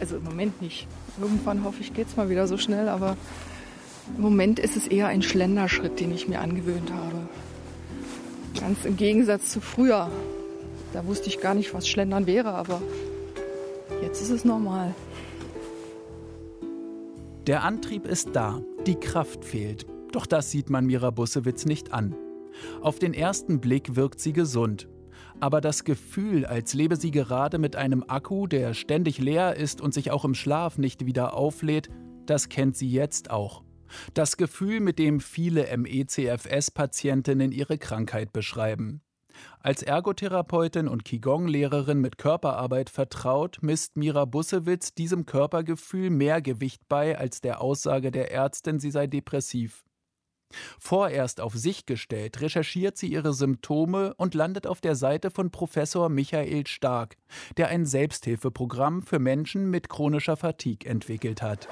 Also 0.00 0.16
im 0.16 0.24
Moment 0.24 0.60
nicht. 0.60 0.88
Irgendwann 1.20 1.62
hoffe 1.62 1.80
ich, 1.80 1.94
geht 1.94 2.08
es 2.08 2.16
mal 2.16 2.28
wieder 2.28 2.48
so 2.48 2.56
schnell, 2.56 2.88
aber 2.88 3.16
im 4.16 4.22
Moment 4.22 4.58
ist 4.58 4.76
es 4.76 4.88
eher 4.88 5.06
ein 5.06 5.22
Schlenderschritt, 5.22 6.00
den 6.00 6.12
ich 6.12 6.26
mir 6.26 6.40
angewöhnt 6.40 6.90
habe. 6.92 7.28
Ganz 8.58 8.84
im 8.84 8.96
Gegensatz 8.96 9.50
zu 9.50 9.60
früher, 9.60 10.10
da 10.94 11.04
wusste 11.06 11.28
ich 11.28 11.40
gar 11.40 11.54
nicht, 11.54 11.74
was 11.74 11.88
Schlendern 11.88 12.26
wäre, 12.26 12.52
aber 12.52 12.80
jetzt 14.00 14.22
ist 14.22 14.30
es 14.30 14.44
normal. 14.44 14.94
Der 17.48 17.64
Antrieb 17.64 18.06
ist 18.06 18.30
da, 18.32 18.62
die 18.86 18.94
Kraft 18.94 19.44
fehlt. 19.44 19.86
Doch 20.12 20.24
das 20.24 20.52
sieht 20.52 20.70
man 20.70 20.86
Mira 20.86 21.10
Bussewitz 21.10 21.66
nicht 21.66 21.92
an. 21.92 22.14
Auf 22.80 23.00
den 23.00 23.12
ersten 23.12 23.60
Blick 23.60 23.96
wirkt 23.96 24.20
sie 24.20 24.32
gesund. 24.32 24.88
Aber 25.40 25.60
das 25.60 25.82
Gefühl, 25.82 26.46
als 26.46 26.74
lebe 26.74 26.94
sie 26.94 27.10
gerade 27.10 27.58
mit 27.58 27.74
einem 27.74 28.04
Akku, 28.06 28.46
der 28.46 28.72
ständig 28.72 29.18
leer 29.18 29.56
ist 29.56 29.80
und 29.80 29.92
sich 29.92 30.12
auch 30.12 30.24
im 30.24 30.34
Schlaf 30.34 30.78
nicht 30.78 31.06
wieder 31.06 31.34
auflädt, 31.34 31.88
das 32.24 32.48
kennt 32.48 32.76
sie 32.76 32.88
jetzt 32.88 33.30
auch. 33.30 33.64
Das 34.14 34.36
Gefühl, 34.36 34.78
mit 34.78 35.00
dem 35.00 35.18
viele 35.18 35.66
MECFS-Patientinnen 35.76 37.50
ihre 37.50 37.78
Krankheit 37.78 38.32
beschreiben. 38.32 39.03
Als 39.60 39.82
Ergotherapeutin 39.82 40.88
und 40.88 41.04
Qigong-Lehrerin 41.04 42.00
mit 42.00 42.18
Körperarbeit 42.18 42.90
vertraut, 42.90 43.58
misst 43.60 43.96
Mira 43.96 44.24
Bussewitz 44.24 44.94
diesem 44.94 45.26
Körpergefühl 45.26 46.10
mehr 46.10 46.42
Gewicht 46.42 46.82
bei 46.88 47.18
als 47.18 47.40
der 47.40 47.60
Aussage 47.60 48.10
der 48.10 48.32
Ärztin, 48.32 48.78
sie 48.78 48.90
sei 48.90 49.06
depressiv. 49.06 49.84
Vorerst 50.78 51.40
auf 51.40 51.54
sich 51.54 51.86
gestellt, 51.86 52.40
recherchiert 52.40 52.96
sie 52.96 53.08
ihre 53.08 53.32
Symptome 53.32 54.14
und 54.14 54.34
landet 54.34 54.66
auf 54.66 54.80
der 54.80 54.94
Seite 54.94 55.30
von 55.30 55.50
Professor 55.50 56.08
Michael 56.08 56.66
Stark, 56.66 57.16
der 57.56 57.68
ein 57.68 57.86
Selbsthilfeprogramm 57.86 59.02
für 59.02 59.18
Menschen 59.18 59.70
mit 59.70 59.88
chronischer 59.88 60.36
Fatigue 60.36 60.88
entwickelt 60.88 61.42
hat. 61.42 61.68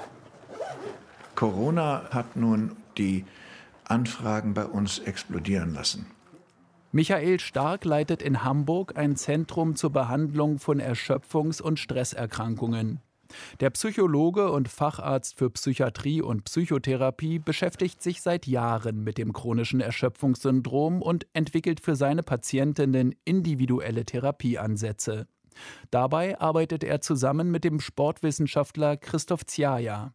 Corona 1.35 2.09
hat 2.11 2.35
nun 2.35 2.75
die 2.97 3.25
Anfragen 3.85 4.53
bei 4.53 4.65
uns 4.65 4.99
explodieren 4.99 5.73
lassen. 5.73 6.05
Michael 6.95 7.39
Stark 7.39 7.85
leitet 7.85 8.21
in 8.21 8.43
Hamburg 8.43 8.95
ein 8.95 9.15
Zentrum 9.15 9.75
zur 9.75 9.89
Behandlung 9.89 10.59
von 10.59 10.79
Erschöpfungs- 10.79 11.59
und 11.59 11.79
Stresserkrankungen. 11.79 12.99
Der 13.59 13.71
Psychologe 13.71 14.51
und 14.51 14.69
Facharzt 14.69 15.35
für 15.35 15.49
Psychiatrie 15.49 16.21
und 16.21 16.43
Psychotherapie 16.43 17.39
beschäftigt 17.39 18.03
sich 18.03 18.21
seit 18.21 18.45
Jahren 18.45 19.03
mit 19.03 19.17
dem 19.17 19.33
chronischen 19.33 19.81
Erschöpfungssyndrom 19.81 21.01
und 21.01 21.25
entwickelt 21.33 21.79
für 21.79 21.95
seine 21.95 22.21
Patientinnen 22.21 23.15
individuelle 23.25 24.05
Therapieansätze. 24.05 25.25
Dabei 25.89 26.39
arbeitet 26.39 26.83
er 26.83 27.01
zusammen 27.01 27.49
mit 27.49 27.63
dem 27.63 27.79
Sportwissenschaftler 27.79 28.97
Christoph 28.97 29.47
Zjaja. 29.47 30.13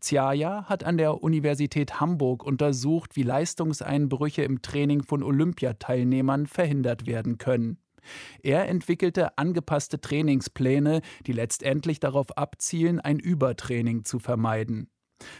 Ziaja 0.00 0.64
hat 0.64 0.84
an 0.84 0.98
der 0.98 1.22
Universität 1.22 2.00
Hamburg 2.00 2.44
untersucht, 2.44 3.16
wie 3.16 3.22
Leistungseinbrüche 3.22 4.42
im 4.42 4.62
Training 4.62 5.02
von 5.02 5.22
Olympiateilnehmern 5.22 6.46
verhindert 6.46 7.06
werden 7.06 7.38
können. 7.38 7.78
Er 8.42 8.68
entwickelte 8.68 9.36
angepasste 9.38 10.00
Trainingspläne, 10.00 11.02
die 11.26 11.32
letztendlich 11.32 12.00
darauf 12.00 12.36
abzielen, 12.36 13.00
ein 13.00 13.18
Übertraining 13.18 14.04
zu 14.04 14.18
vermeiden. 14.18 14.88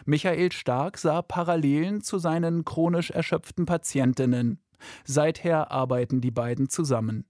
Michael 0.05 0.53
Stark 0.53 0.99
sah 0.99 1.23
Parallelen 1.23 2.03
zu 2.03 2.19
seinen 2.19 2.65
chronisch 2.65 3.11
erschöpften 3.11 3.65
Patientinnen. 3.65 4.63
Seither 5.05 5.71
arbeiten 5.71 6.21
die 6.21 6.31
beiden 6.31 6.69
zusammen. 6.69 7.25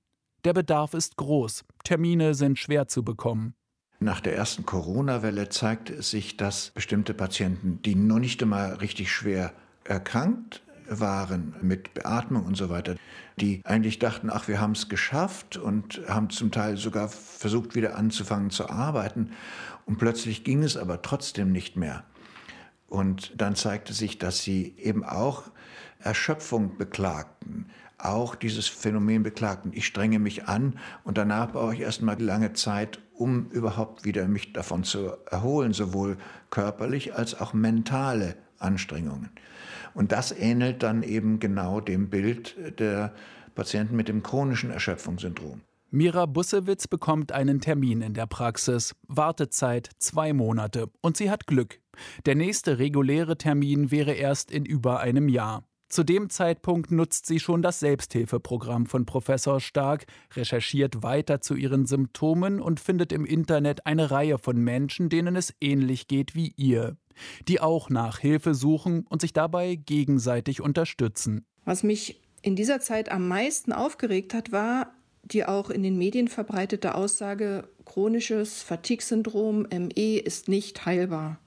Der 0.45 0.53
Bedarf 0.53 0.95
ist 0.95 1.17
groß, 1.17 1.65
Termine 1.85 2.35
sind 2.35 2.59
schwer 2.59 2.89
zu 2.89 3.05
bekommen. 3.05 3.55
Nach 4.03 4.21
der 4.21 4.35
ersten 4.35 4.65
Corona-Welle 4.65 5.51
zeigte 5.51 5.93
es 5.93 6.11
sich, 6.11 6.39
dass 6.39 6.71
bestimmte 6.71 7.13
Patienten, 7.13 7.83
die 7.83 7.95
noch 7.95 8.19
nicht 8.19 8.43
einmal 8.43 8.73
richtig 8.77 9.13
schwer 9.13 9.53
erkrankt 9.85 10.63
waren 10.89 11.55
mit 11.61 11.93
Beatmung 11.93 12.47
und 12.47 12.57
so 12.57 12.71
weiter, 12.71 12.97
die 13.37 13.61
eigentlich 13.65 13.99
dachten, 13.99 14.31
ach, 14.31 14.49
wir 14.49 14.59
haben 14.59 14.73
es 14.73 14.89
geschafft 14.89 15.59
und 15.59 16.01
haben 16.09 16.31
zum 16.31 16.51
Teil 16.51 16.79
sogar 16.79 17.09
versucht, 17.09 17.75
wieder 17.75 17.95
anzufangen 17.95 18.49
zu 18.49 18.71
arbeiten. 18.71 19.33
Und 19.85 19.99
plötzlich 19.99 20.45
ging 20.45 20.63
es 20.63 20.79
aber 20.79 21.03
trotzdem 21.03 21.53
nicht 21.53 21.77
mehr. 21.77 22.05
Und 22.89 23.39
dann 23.39 23.55
zeigte 23.55 23.93
sich, 23.93 24.17
dass 24.17 24.43
sie 24.43 24.75
eben 24.79 25.05
auch 25.05 25.45
Erschöpfung 25.99 26.79
beklagten, 26.79 27.67
auch 28.05 28.35
dieses 28.35 28.67
Phänomen 28.67 29.23
beklagten, 29.23 29.73
ich 29.75 29.87
strenge 29.87 30.19
mich 30.19 30.47
an 30.47 30.79
und 31.05 31.19
danach 31.19 31.53
brauche 31.53 31.75
ich 31.75 31.81
erstmal 31.81 32.21
lange 32.21 32.53
Zeit, 32.53 33.01
um 33.15 33.49
überhaupt 33.51 34.05
wieder 34.05 34.27
mich 34.29 34.53
davon 34.53 34.85
zu 34.85 35.13
erholen, 35.31 35.73
sowohl 35.73 36.17
körperlich 36.51 37.15
als 37.15 37.41
auch 37.41 37.53
mentale 37.53 38.37
Anstrengungen. 38.59 39.31
Und 39.95 40.13
das 40.13 40.33
ähnelt 40.33 40.83
dann 40.83 41.03
eben 41.03 41.41
genau 41.41 41.81
dem 41.81 42.11
Bild 42.11 42.57
der 42.79 43.13
Patienten 43.55 43.97
mit 43.97 44.09
dem 44.09 44.23
chronischen 44.23 44.71
Erschöpfungssyndrom. 44.71 45.63
Mira 45.93 46.27
Bussewitz 46.27 46.87
bekommt 46.87 47.33
einen 47.33 47.61
Termin 47.61 48.01
in 48.01 48.15
der 48.15 48.27
Praxis. 48.27 48.95
Wartezeit 49.09 49.91
zwei 49.99 50.33
Monate. 50.33 50.89
Und 51.01 51.17
sie 51.17 51.31
hat 51.31 51.49
Glück. 51.49 51.81
Der 52.27 52.37
nächste 52.37 52.79
reguläre 52.79 53.37
Termin 53.37 53.91
wäre 53.91 54.13
erst 54.13 54.53
in 54.53 54.65
über 54.65 55.01
einem 55.01 55.29
Jahr. 55.29 55.65
Zu 55.91 56.05
dem 56.05 56.31
Zeitpunkt 56.31 56.93
nutzt 56.93 57.27
sie 57.27 57.41
schon 57.41 57.63
das 57.63 57.81
Selbsthilfeprogramm 57.81 58.87
von 58.87 59.07
Professor 59.07 59.59
Stark, 59.59 60.07
recherchiert 60.35 61.03
weiter 61.03 61.41
zu 61.41 61.57
ihren 61.57 61.85
Symptomen 61.85 62.61
und 62.61 62.79
findet 62.79 63.13
im 63.13 63.25
Internet 63.27 63.87
eine 63.87 64.13
Reihe 64.13 64.39
von 64.39 64.57
Menschen, 64.57 65.09
denen 65.09 65.35
es 65.35 65.53
ähnlich 65.61 66.07
geht 66.07 66.37
wie 66.37 66.55
ihr, 66.57 66.97
die 67.49 67.61
auch 67.61 67.91
nach 67.91 68.21
Hilfe 68.21 68.55
suchen 68.55 69.05
und 69.09 69.21
sich 69.21 69.33
dabei 69.33 69.75
gegenseitig 69.75 70.61
unterstützen. 70.61 71.45
Was 71.65 71.83
mich 71.83 72.21
in 72.41 72.55
dieser 72.55 72.79
Zeit 72.79 73.11
am 73.11 73.27
meisten 73.27 73.73
aufgeregt 73.73 74.33
hat, 74.33 74.53
war 74.53 74.93
die 75.25 75.45
auch 75.45 75.71
in 75.71 75.83
den 75.83 75.99
Medien 75.99 76.29
verbreitete 76.29 76.95
Aussage, 76.95 77.69
chronisches 77.85 78.63
Fatigue-Syndrom, 78.63 79.67
ME, 79.71 80.19
ist 80.19 80.49
nicht 80.49 80.87
heilbar. 80.87 81.41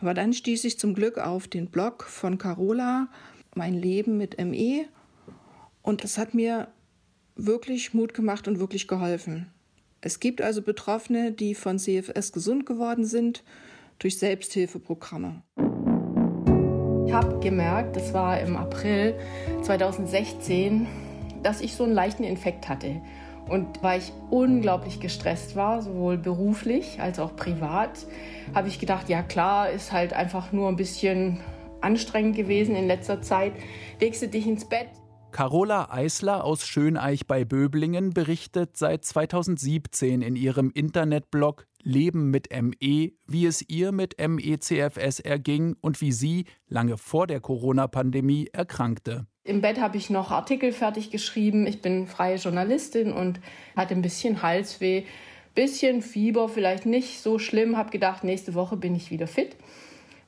Aber 0.00 0.14
dann 0.14 0.32
stieß 0.32 0.64
ich 0.64 0.78
zum 0.78 0.94
Glück 0.94 1.18
auf 1.18 1.48
den 1.48 1.66
Blog 1.66 2.04
von 2.04 2.38
Carola 2.38 3.08
mein 3.54 3.74
Leben 3.74 4.16
mit 4.16 4.38
ME. 4.38 4.86
Und 5.82 6.04
das 6.04 6.18
hat 6.18 6.34
mir 6.34 6.68
wirklich 7.34 7.94
Mut 7.94 8.14
gemacht 8.14 8.48
und 8.48 8.58
wirklich 8.58 8.88
geholfen. 8.88 9.52
Es 10.00 10.20
gibt 10.20 10.42
also 10.42 10.62
Betroffene, 10.62 11.32
die 11.32 11.54
von 11.54 11.78
CFS 11.78 12.32
gesund 12.32 12.66
geworden 12.66 13.04
sind 13.04 13.44
durch 13.98 14.18
Selbsthilfeprogramme. 14.18 15.42
Ich 17.06 17.12
habe 17.12 17.38
gemerkt, 17.40 17.96
das 17.96 18.12
war 18.12 18.40
im 18.40 18.56
April 18.56 19.14
2016, 19.62 20.86
dass 21.42 21.60
ich 21.60 21.74
so 21.74 21.84
einen 21.84 21.92
leichten 21.92 22.24
Infekt 22.24 22.68
hatte. 22.68 23.00
Und 23.48 23.82
weil 23.82 24.00
ich 24.00 24.12
unglaublich 24.30 25.00
gestresst 25.00 25.56
war, 25.56 25.82
sowohl 25.82 26.16
beruflich 26.16 27.00
als 27.00 27.18
auch 27.18 27.36
privat, 27.36 28.06
habe 28.54 28.68
ich 28.68 28.78
gedacht, 28.78 29.08
ja 29.08 29.22
klar, 29.22 29.70
ist 29.70 29.92
halt 29.92 30.12
einfach 30.12 30.52
nur 30.52 30.68
ein 30.68 30.76
bisschen 30.76 31.40
anstrengend 31.82 32.36
gewesen 32.36 32.74
in 32.74 32.86
letzter 32.86 33.22
Zeit. 33.22 33.52
Legst 34.00 34.22
du 34.22 34.28
dich 34.28 34.46
ins 34.46 34.68
Bett. 34.68 34.88
Carola 35.32 35.88
Eisler 35.90 36.44
aus 36.44 36.66
Schöneich 36.66 37.26
bei 37.26 37.46
Böblingen 37.46 38.10
berichtet 38.10 38.76
seit 38.76 39.02
2017 39.06 40.20
in 40.20 40.36
ihrem 40.36 40.70
Internetblog 40.70 41.66
Leben 41.82 42.30
mit 42.30 42.48
ME, 42.52 43.12
wie 43.26 43.46
es 43.46 43.66
ihr 43.66 43.92
mit 43.92 44.16
ME-CFS 44.18 45.20
erging 45.20 45.74
und 45.80 46.02
wie 46.02 46.12
sie 46.12 46.44
lange 46.68 46.98
vor 46.98 47.26
der 47.26 47.40
Corona-Pandemie 47.40 48.50
erkrankte. 48.52 49.26
Im 49.42 49.62
Bett 49.62 49.80
habe 49.80 49.96
ich 49.96 50.10
noch 50.10 50.30
Artikel 50.30 50.70
fertig 50.70 51.10
geschrieben. 51.10 51.66
Ich 51.66 51.80
bin 51.80 52.06
freie 52.06 52.36
Journalistin 52.36 53.10
und 53.10 53.40
hatte 53.74 53.94
ein 53.94 54.02
bisschen 54.02 54.42
Halsweh, 54.42 55.04
bisschen 55.54 56.02
Fieber, 56.02 56.50
vielleicht 56.50 56.84
nicht 56.84 57.20
so 57.20 57.38
schlimm. 57.38 57.78
Habe 57.78 57.90
gedacht, 57.90 58.22
nächste 58.22 58.52
Woche 58.52 58.76
bin 58.76 58.94
ich 58.94 59.10
wieder 59.10 59.26
fit 59.26 59.56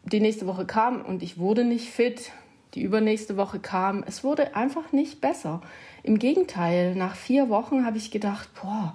die 0.05 0.21
nächste 0.21 0.47
Woche 0.47 0.67
kam 0.67 1.03
und 1.03 1.23
ich 1.23 1.39
wurde 1.39 1.65
nicht 1.65 1.89
fit. 1.89 2.33
Die 2.75 2.83
übernächste 2.83 3.37
Woche 3.37 3.61
kam. 3.61 4.03
Es 4.07 4.25
wurde 4.25 4.57
einfach 4.57 4.93
nicht 4.93 5.21
besser. 5.21 5.63
Im 6.03 6.19
Gegenteil, 6.19 6.95
nach 6.97 7.15
vier 7.15 7.49
Wochen 7.49 7.87
habe 7.87 7.99
ich 7.99 8.11
gedacht, 8.11 8.49
boah, 8.61 8.95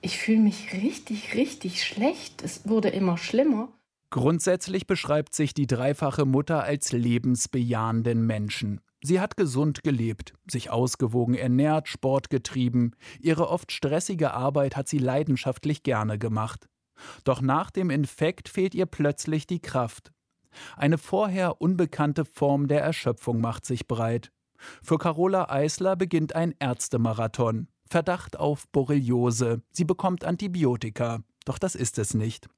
ich 0.00 0.18
fühle 0.18 0.40
mich 0.40 0.72
richtig, 0.74 1.34
richtig 1.34 1.82
schlecht. 1.82 2.42
Es 2.42 2.68
wurde 2.68 2.88
immer 2.88 3.16
schlimmer. 3.16 3.72
Grundsätzlich 4.10 4.86
beschreibt 4.86 5.34
sich 5.34 5.54
die 5.54 5.66
dreifache 5.66 6.24
Mutter 6.24 6.62
als 6.62 6.92
lebensbejahenden 6.92 8.24
Menschen. 8.26 8.80
Sie 9.02 9.20
hat 9.20 9.36
gesund 9.36 9.82
gelebt, 9.82 10.34
sich 10.50 10.70
ausgewogen 10.70 11.34
ernährt, 11.34 11.88
Sport 11.88 12.30
getrieben. 12.30 12.92
Ihre 13.20 13.48
oft 13.48 13.70
stressige 13.70 14.32
Arbeit 14.32 14.76
hat 14.76 14.88
sie 14.88 14.98
leidenschaftlich 14.98 15.82
gerne 15.82 16.18
gemacht. 16.18 16.68
Doch 17.24 17.40
nach 17.40 17.70
dem 17.70 17.90
Infekt 17.90 18.48
fehlt 18.48 18.74
ihr 18.74 18.86
plötzlich 18.86 19.46
die 19.46 19.60
Kraft. 19.60 20.12
Eine 20.76 20.98
vorher 20.98 21.60
unbekannte 21.60 22.24
Form 22.24 22.68
der 22.68 22.82
Erschöpfung 22.82 23.40
macht 23.40 23.66
sich 23.66 23.86
breit. 23.86 24.32
Für 24.82 24.98
Carola 24.98 25.50
Eisler 25.50 25.96
beginnt 25.96 26.34
ein 26.34 26.54
Ärztemarathon. 26.58 27.68
Verdacht 27.88 28.38
auf 28.38 28.68
Borreliose. 28.68 29.62
Sie 29.70 29.84
bekommt 29.84 30.24
Antibiotika. 30.24 31.20
Doch 31.44 31.58
das 31.58 31.74
ist 31.74 31.98
es 31.98 32.14
nicht. 32.14 32.48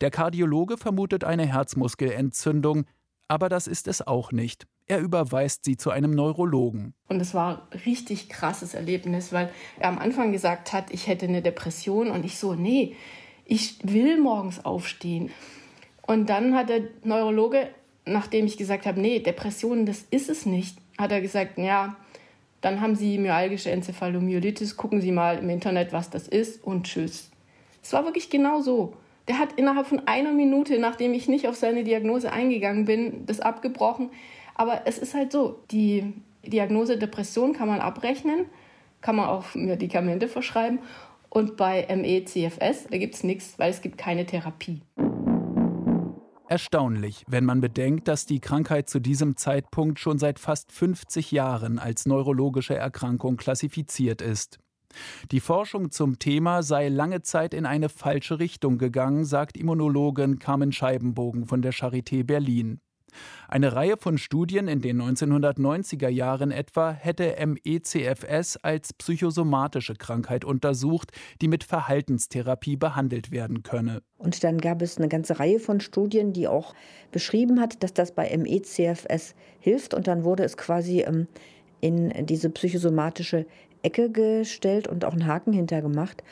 Der 0.00 0.10
Kardiologe 0.10 0.76
vermutet 0.76 1.24
eine 1.24 1.46
Herzmuskelentzündung, 1.46 2.86
aber 3.28 3.48
das 3.48 3.66
ist 3.66 3.88
es 3.88 4.06
auch 4.06 4.30
nicht. 4.30 4.66
Er 4.86 5.00
überweist 5.00 5.64
sie 5.64 5.76
zu 5.76 5.90
einem 5.90 6.12
Neurologen. 6.12 6.94
Und 7.08 7.20
es 7.20 7.34
war 7.34 7.68
ein 7.72 7.78
richtig 7.80 8.28
krasses 8.28 8.74
Erlebnis, 8.74 9.32
weil 9.32 9.50
er 9.80 9.88
am 9.88 9.98
Anfang 9.98 10.30
gesagt 10.30 10.72
hat, 10.72 10.92
ich 10.92 11.08
hätte 11.08 11.26
eine 11.26 11.42
Depression 11.42 12.10
und 12.10 12.24
ich 12.24 12.38
so, 12.38 12.54
nee, 12.54 12.94
ich 13.44 13.78
will 13.82 14.20
morgens 14.20 14.64
aufstehen. 14.64 15.30
Und 16.06 16.28
dann 16.28 16.54
hat 16.54 16.68
der 16.68 16.82
Neurologe, 17.04 17.68
nachdem 18.04 18.46
ich 18.46 18.56
gesagt 18.56 18.86
habe, 18.86 19.00
nee, 19.00 19.18
Depressionen, 19.18 19.86
das 19.86 20.04
ist 20.10 20.28
es 20.28 20.46
nicht, 20.46 20.78
hat 20.98 21.12
er 21.12 21.20
gesagt, 21.20 21.58
ja, 21.58 21.96
dann 22.60 22.80
haben 22.80 22.96
Sie 22.96 23.18
myalgische 23.18 23.70
Enzephalomyelitis, 23.70 24.76
gucken 24.76 25.00
Sie 25.00 25.12
mal 25.12 25.38
im 25.38 25.50
Internet, 25.50 25.92
was 25.92 26.10
das 26.10 26.26
ist 26.26 26.64
und 26.64 26.84
tschüss. 26.84 27.30
Es 27.82 27.92
war 27.92 28.04
wirklich 28.04 28.30
genau 28.30 28.60
so. 28.60 28.94
Der 29.28 29.38
hat 29.38 29.50
innerhalb 29.56 29.86
von 29.86 30.02
einer 30.06 30.32
Minute, 30.32 30.78
nachdem 30.78 31.12
ich 31.14 31.28
nicht 31.28 31.48
auf 31.48 31.56
seine 31.56 31.84
Diagnose 31.84 32.32
eingegangen 32.32 32.84
bin, 32.84 33.26
das 33.26 33.40
abgebrochen. 33.40 34.10
Aber 34.54 34.82
es 34.86 34.98
ist 34.98 35.14
halt 35.14 35.32
so, 35.32 35.60
die 35.70 36.12
Diagnose 36.44 36.96
Depression 36.96 37.52
kann 37.52 37.68
man 37.68 37.80
abrechnen, 37.80 38.46
kann 39.00 39.16
man 39.16 39.28
auch 39.28 39.54
Medikamente 39.54 40.28
verschreiben. 40.28 40.78
Und 41.28 41.56
bei 41.56 41.86
ME-CFS, 41.88 42.86
da 42.90 42.98
gibt 42.98 43.14
es 43.14 43.24
nichts, 43.24 43.58
weil 43.58 43.70
es 43.70 43.82
gibt 43.82 43.98
keine 43.98 44.26
Therapie. 44.26 44.80
Erstaunlich, 46.48 47.24
wenn 47.26 47.44
man 47.44 47.60
bedenkt, 47.60 48.06
dass 48.06 48.24
die 48.24 48.38
Krankheit 48.38 48.88
zu 48.88 49.00
diesem 49.00 49.36
Zeitpunkt 49.36 49.98
schon 49.98 50.18
seit 50.18 50.38
fast 50.38 50.70
50 50.70 51.32
Jahren 51.32 51.80
als 51.80 52.06
neurologische 52.06 52.76
Erkrankung 52.76 53.36
klassifiziert 53.36 54.22
ist. 54.22 54.58
Die 55.32 55.40
Forschung 55.40 55.90
zum 55.90 56.20
Thema 56.20 56.62
sei 56.62 56.88
lange 56.88 57.22
Zeit 57.22 57.52
in 57.52 57.66
eine 57.66 57.88
falsche 57.88 58.38
Richtung 58.38 58.78
gegangen, 58.78 59.24
sagt 59.24 59.56
Immunologin 59.56 60.38
Carmen 60.38 60.70
Scheibenbogen 60.70 61.46
von 61.46 61.62
der 61.62 61.72
Charité 61.72 62.24
Berlin. 62.24 62.80
Eine 63.48 63.74
Reihe 63.74 63.96
von 63.96 64.18
Studien 64.18 64.68
in 64.68 64.80
den 64.80 65.00
1990er 65.00 66.08
Jahren 66.08 66.50
etwa 66.50 66.92
hätte 66.92 67.34
MECFS 67.44 68.56
als 68.58 68.92
psychosomatische 68.92 69.94
Krankheit 69.94 70.44
untersucht, 70.44 71.12
die 71.40 71.48
mit 71.48 71.64
Verhaltenstherapie 71.64 72.76
behandelt 72.76 73.30
werden 73.30 73.62
könne. 73.62 74.02
Und 74.18 74.42
dann 74.44 74.58
gab 74.58 74.82
es 74.82 74.98
eine 74.98 75.08
ganze 75.08 75.38
Reihe 75.38 75.60
von 75.60 75.80
Studien, 75.80 76.32
die 76.32 76.48
auch 76.48 76.74
beschrieben 77.12 77.60
hat, 77.60 77.82
dass 77.82 77.94
das 77.94 78.12
bei 78.12 78.36
MECFS 78.36 79.34
hilft. 79.60 79.94
Und 79.94 80.06
dann 80.06 80.24
wurde 80.24 80.44
es 80.44 80.56
quasi 80.56 81.02
ähm, 81.02 81.28
in 81.80 82.26
diese 82.26 82.50
psychosomatische 82.50 83.46
Ecke 83.82 84.10
gestellt 84.10 84.88
und 84.88 85.04
auch 85.04 85.12
einen 85.12 85.26
Haken 85.26 85.52
hintergemacht. 85.52 86.22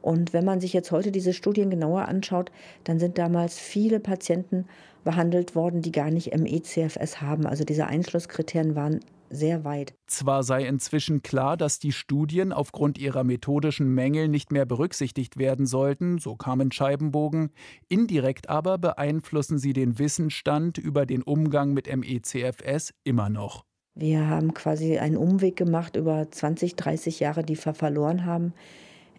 Und 0.00 0.32
wenn 0.32 0.44
man 0.44 0.60
sich 0.60 0.72
jetzt 0.72 0.92
heute 0.92 1.10
diese 1.10 1.32
Studien 1.32 1.70
genauer 1.70 2.06
anschaut, 2.06 2.52
dann 2.84 2.98
sind 2.98 3.18
damals 3.18 3.58
viele 3.58 4.00
Patienten 4.00 4.66
behandelt 5.04 5.54
worden, 5.54 5.82
die 5.82 5.92
gar 5.92 6.10
nicht 6.10 6.36
ME-CFS 6.36 7.20
haben. 7.20 7.46
Also 7.46 7.64
diese 7.64 7.86
Einschlusskriterien 7.86 8.74
waren 8.74 9.00
sehr 9.30 9.64
weit. 9.64 9.94
Zwar 10.06 10.42
sei 10.42 10.66
inzwischen 10.66 11.22
klar, 11.22 11.56
dass 11.56 11.78
die 11.78 11.92
Studien 11.92 12.52
aufgrund 12.52 12.98
ihrer 12.98 13.24
methodischen 13.24 13.94
Mängel 13.94 14.28
nicht 14.28 14.52
mehr 14.52 14.66
berücksichtigt 14.66 15.36
werden 15.36 15.66
sollten, 15.66 16.18
so 16.18 16.36
kamen 16.36 16.72
Scheibenbogen, 16.72 17.50
indirekt 17.88 18.48
aber 18.48 18.78
beeinflussen 18.78 19.58
sie 19.58 19.72
den 19.72 19.98
Wissensstand 19.98 20.78
über 20.78 21.06
den 21.06 21.22
Umgang 21.22 21.74
mit 21.74 21.94
ME-CFS 21.94 22.94
immer 23.04 23.28
noch. 23.28 23.64
Wir 23.94 24.28
haben 24.28 24.54
quasi 24.54 24.98
einen 24.98 25.16
Umweg 25.16 25.56
gemacht 25.56 25.96
über 25.96 26.30
20, 26.30 26.76
30 26.76 27.20
Jahre, 27.20 27.42
die 27.42 27.56
wir 27.62 27.74
verloren 27.74 28.24
haben 28.24 28.54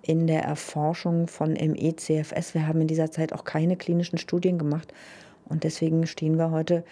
in 0.01 0.25
der 0.25 0.43
Erforschung 0.43 1.27
von 1.27 1.53
ME-CFS. 1.53 2.53
Wir 2.53 2.65
haben 2.65 2.79
in 2.79 2.87
dieser 2.87 3.11
Zeit 3.11 3.33
auch 3.33 3.43
keine 3.43 3.75
klinischen 3.75 4.17
Studien 4.17 4.57
gemacht 4.57 4.93
und 5.49 5.63
deswegen 5.63 6.07
stehen 6.07 6.37
wir 6.37 6.51
heute 6.51 6.83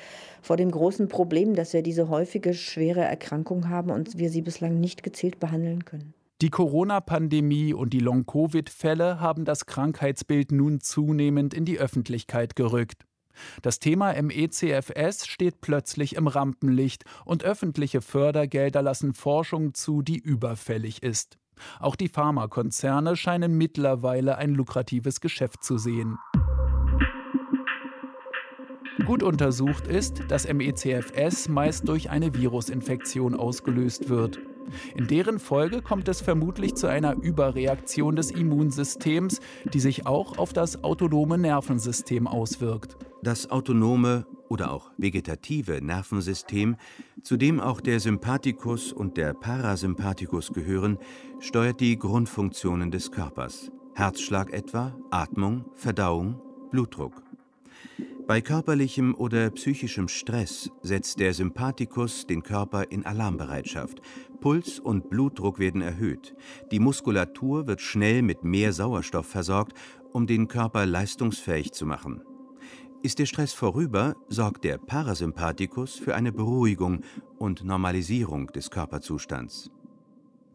vor 0.41 0.57
dem 0.57 0.71
großen 0.71 1.07
Problem, 1.07 1.55
dass 1.55 1.73
wir 1.73 1.83
diese 1.83 2.09
häufige 2.09 2.53
schwere 2.53 3.01
Erkrankung 3.01 3.69
haben 3.69 3.91
und 3.91 4.17
wir 4.17 4.29
sie 4.29 4.41
bislang 4.41 4.79
nicht 4.79 5.03
gezielt 5.03 5.39
behandeln 5.39 5.85
können. 5.85 6.13
Die 6.41 6.49
Corona-Pandemie 6.49 7.73
und 7.73 7.93
die 7.93 7.99
Long-Covid-Fälle 7.99 9.19
haben 9.19 9.43
das 9.43 9.65
Krankheitsbild 9.65 10.51
nun 10.51 10.81
zunehmend 10.81 11.53
in 11.55 11.65
die 11.65 11.79
Öffentlichkeit 11.79 12.55
gerückt. 12.55 13.05
Das 13.61 13.79
Thema 13.79 14.13
MECFS 14.21 15.27
steht 15.27 15.61
plötzlich 15.61 16.15
im 16.15 16.27
Rampenlicht 16.27 17.05
und 17.25 17.43
öffentliche 17.43 18.01
Fördergelder 18.01 18.81
lassen 18.81 19.13
Forschung 19.13 19.73
zu, 19.73 20.01
die 20.01 20.17
überfällig 20.17 21.03
ist. 21.03 21.37
Auch 21.79 21.95
die 21.95 22.09
Pharmakonzerne 22.09 23.15
scheinen 23.15 23.57
mittlerweile 23.57 24.37
ein 24.37 24.53
lukratives 24.53 25.21
Geschäft 25.21 25.63
zu 25.63 25.77
sehen. 25.77 26.17
Gut 29.05 29.23
untersucht 29.23 29.87
ist, 29.87 30.23
dass 30.29 30.51
MECFS 30.51 31.49
meist 31.49 31.87
durch 31.87 32.09
eine 32.09 32.33
Virusinfektion 32.33 33.35
ausgelöst 33.35 34.09
wird. 34.09 34.39
In 34.95 35.07
deren 35.07 35.39
Folge 35.39 35.81
kommt 35.81 36.07
es 36.07 36.21
vermutlich 36.21 36.75
zu 36.75 36.87
einer 36.87 37.15
Überreaktion 37.15 38.15
des 38.15 38.31
Immunsystems, 38.31 39.39
die 39.73 39.79
sich 39.79 40.05
auch 40.05 40.37
auf 40.37 40.51
das 40.51 40.83
autonome 40.83 41.37
Nervensystem 41.37 42.27
auswirkt. 42.27 42.97
Das 43.23 43.49
autonome 43.49 44.25
oder 44.49 44.71
auch 44.71 44.91
vegetative 44.97 45.81
Nervensystem, 45.81 46.75
zu 47.21 47.37
dem 47.37 47.59
auch 47.59 47.81
der 47.81 47.99
Sympathikus 47.99 48.91
und 48.93 49.17
der 49.17 49.33
Parasympathikus 49.33 50.53
gehören, 50.53 50.97
steuert 51.39 51.79
die 51.79 51.97
Grundfunktionen 51.97 52.91
des 52.91 53.11
Körpers. 53.11 53.71
Herzschlag 53.95 54.51
etwa, 54.53 54.95
Atmung, 55.11 55.65
Verdauung, 55.75 56.41
Blutdruck. 56.71 57.26
Bei 58.27 58.41
körperlichem 58.41 59.15
oder 59.15 59.49
psychischem 59.51 60.09
Stress 60.09 60.69
setzt 60.81 61.21
der 61.21 61.33
Sympathikus 61.33 62.27
den 62.27 62.43
Körper 62.43 62.91
in 62.91 63.05
Alarmbereitschaft. 63.05 64.01
Puls 64.41 64.79
und 64.79 65.09
Blutdruck 65.09 65.59
werden 65.59 65.81
erhöht. 65.81 66.35
Die 66.69 66.79
Muskulatur 66.79 67.67
wird 67.67 67.79
schnell 67.79 68.21
mit 68.23 68.43
mehr 68.43 68.73
Sauerstoff 68.73 69.27
versorgt, 69.27 69.77
um 70.11 70.27
den 70.27 70.49
Körper 70.49 70.85
leistungsfähig 70.85 71.71
zu 71.71 71.85
machen. 71.85 72.21
Ist 73.01 73.19
der 73.19 73.27
Stress 73.27 73.53
vorüber, 73.53 74.17
sorgt 74.27 74.65
der 74.65 74.77
Parasympathikus 74.77 75.95
für 75.95 76.13
eine 76.13 76.33
Beruhigung 76.33 77.03
und 77.37 77.63
Normalisierung 77.63 78.47
des 78.47 78.69
Körperzustands. 78.69 79.71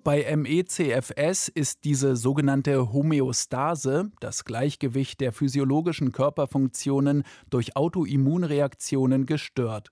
Bei 0.04 0.34
MECFS 0.34 1.46
ist 1.46 1.84
diese 1.84 2.16
sogenannte 2.16 2.92
Homöostase, 2.92 4.10
das 4.18 4.44
Gleichgewicht 4.44 5.20
der 5.20 5.30
physiologischen 5.30 6.10
Körperfunktionen 6.10 7.22
durch 7.50 7.76
Autoimmunreaktionen 7.76 9.26
gestört. 9.26 9.90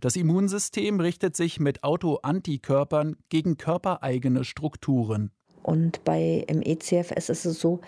Das 0.00 0.14
Immunsystem 0.14 1.00
richtet 1.00 1.34
sich 1.34 1.58
mit 1.58 1.82
Autoantikörpern 1.82 3.16
gegen 3.30 3.56
körpereigene 3.56 4.44
Strukturen. 4.44 5.32
Und 5.64 6.04
bei 6.04 6.46
MECFS 6.48 7.28
ist 7.28 7.44
es 7.44 7.58
so, 7.58 7.80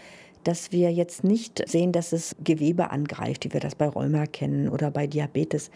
dass 0.43 0.73
wir 0.73 0.93
jetzt 0.93 1.23
nicht 1.23 1.63
sehen, 1.69 1.93
dass 1.93 2.13
es 2.13 2.35
Gewebe 2.43 2.91
angreift, 2.91 3.45
wie 3.45 3.53
wir 3.53 3.61
das 3.61 3.77
bei 3.77 3.87
Rheuma 3.87 4.27
kennen 4.27 4.69
oder 4.69 4.91
bei 4.91 5.07
Diabetes. 5.07 5.71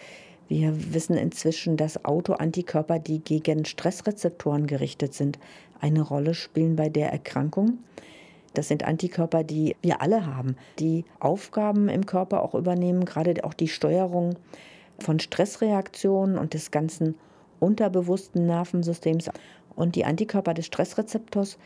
Wir 0.49 0.93
wissen 0.93 1.17
inzwischen, 1.17 1.77
dass 1.77 2.05
Autoantikörper, 2.05 2.99
die 2.99 3.21
gegen 3.21 3.65
Stressrezeptoren 3.65 4.67
gerichtet 4.67 5.15
sind, 5.15 5.39
eine 5.85 6.01
Rolle 6.01 6.33
spielen 6.33 6.77
bei 6.77 6.89
der 6.89 7.13
Erkrankung. 7.13 7.79
Das 8.55 8.69
sind 8.69 8.85
Antikörper, 8.85 9.45
die 9.45 9.77
wir 9.83 10.01
alle 10.01 10.25
haben, 10.25 10.57
die 10.79 11.05
Aufgaben 11.21 11.91
im 11.91 12.07
Körper 12.07 12.43
auch 12.43 12.55
übernehmen, 12.55 13.05
gerade 13.05 13.45
auch 13.45 13.53
die 13.53 13.69
Steuerung 13.69 14.37
von 14.99 15.21
Stressreaktionen 15.21 16.39
und 16.39 16.55
des 16.55 16.71
ganzen 16.71 17.17
unterbewussten 17.61 18.47
Nervensystems. 18.47 19.31
Und 19.77 19.95
die 19.95 20.07
Antikörper 20.07 20.55
des 20.55 20.67
Stressrezeptors 20.67 21.59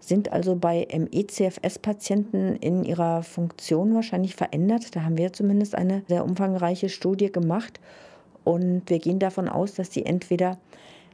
sind 0.00 0.32
also 0.32 0.54
bei 0.56 0.86
MECFS-Patienten 0.92 2.56
in 2.56 2.84
ihrer 2.84 3.22
Funktion 3.22 3.94
wahrscheinlich 3.94 4.34
verändert. 4.34 4.94
Da 4.94 5.04
haben 5.04 5.16
wir 5.16 5.32
zumindest 5.32 5.76
eine 5.76 6.02
sehr 6.08 6.24
umfangreiche 6.24 6.90
Studie 6.90 7.32
gemacht. 7.32 7.80
Und 8.44 8.90
wir 8.90 8.98
gehen 8.98 9.20
davon 9.20 9.48
aus, 9.48 9.74
dass 9.74 9.88
die 9.88 10.04
entweder 10.04 10.58